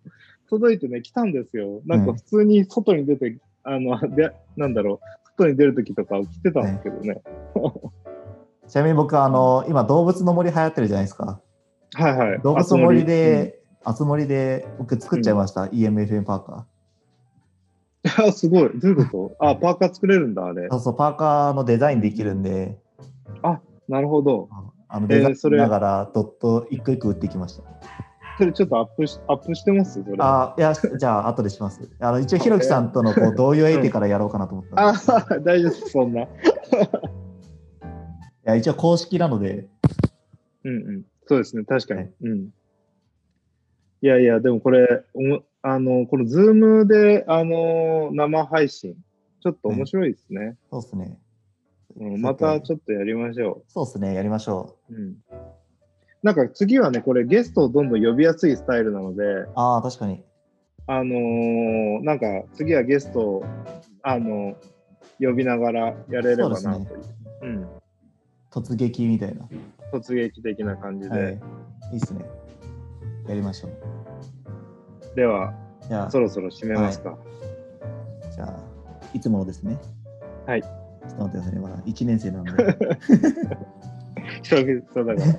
[0.50, 1.82] 届いてね、来たんですよ。
[1.86, 7.22] なんか普通に外に出て、あの、で、なんだろう、外に出るときとか着てたんですけどね。
[8.68, 11.42] ちなみに僕あの今動物の森流行ってるじゃないですか。
[11.94, 12.40] はいはい。
[12.42, 14.28] 動物の森で、あつ森。
[14.28, 16.66] で僕作っちゃいました、EMFM パーカあ、
[18.18, 18.72] あすごい。
[18.80, 19.46] どういうこと？
[19.48, 20.70] あ、パーカー作れるんだ、あれー。
[20.72, 22.78] そうそうパーカーのデザインできるんで
[23.88, 24.48] なるほど。
[24.88, 27.64] あのデザインしながらドット一個一個打ってきました
[28.38, 30.04] それちょっとアップしアップしてます？
[30.04, 30.16] それ。
[30.20, 31.90] あいや、じゃあ、後でします。
[32.00, 34.88] あの一応、ひろきさんとのこう同意を得てからやろうかなと思った。
[34.88, 34.94] あ、
[35.42, 36.22] 大丈夫です、そんな。
[36.24, 36.28] い
[38.46, 39.68] や一応、公式なので、
[40.64, 41.04] うんうん。
[41.28, 42.00] そうですね、確かに。
[42.02, 42.40] はいうん。
[44.02, 48.96] いやいや、でもこれ、おもあの、このズームで、あの、生配信、
[49.42, 50.58] ちょっと面白いですね。
[50.72, 51.20] そうですね。
[51.98, 54.94] うん、またちょっとやりましょそうですね、やりましょう。
[54.94, 54.98] う。
[54.98, 55.16] うん。
[56.24, 59.24] なんか次はね、これゲストをどんどん呼びやすいスタイルなので、
[59.56, 60.24] ああ、確かに。
[60.88, 63.46] あのーなんか次はゲストを、
[64.04, 64.56] あの
[65.20, 66.88] 呼びながらやれればなという。
[66.88, 67.68] そうですうん。
[68.52, 69.48] 突撃みたいな。
[69.94, 71.16] 突撃的な感じで。
[71.16, 71.34] はい。
[71.94, 72.26] いいっすね。
[73.28, 73.72] やりましょう。
[75.16, 75.54] では、
[75.88, 77.18] じゃあ、そろそろ締めますか。
[78.34, 78.60] じゃあ、
[79.14, 79.78] いつものですね。
[80.46, 80.62] はい。
[80.62, 81.60] ちょっと待ってくださいね。
[81.60, 82.52] まだ1年生なんで。
[84.44, 85.30] 久々だか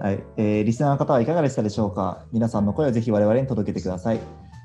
[0.00, 0.02] ら。
[0.08, 2.24] はい、えーリスナーの方はいかがでしたでしょうか？
[2.32, 4.20] 皆さんの声をぜひ我々に届けてください。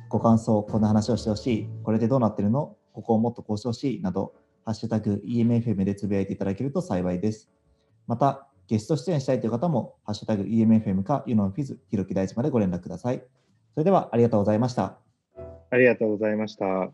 [0.09, 2.75] ご感想、こんな話をしてほしい、これでどうなってるの？
[2.93, 4.33] ここをもっとこうしてほしいなど、
[4.65, 7.49] ハッシュタグ EMFM でつぶやいていただけると幸いです。
[8.07, 13.23] また、ゲスト出演したいという方も、ハッシュタグ EMFM かユノンフィズ、ひろき大地までご連絡ください。
[13.77, 14.97] それではありがとうございました。
[15.69, 16.89] ありがとうございました。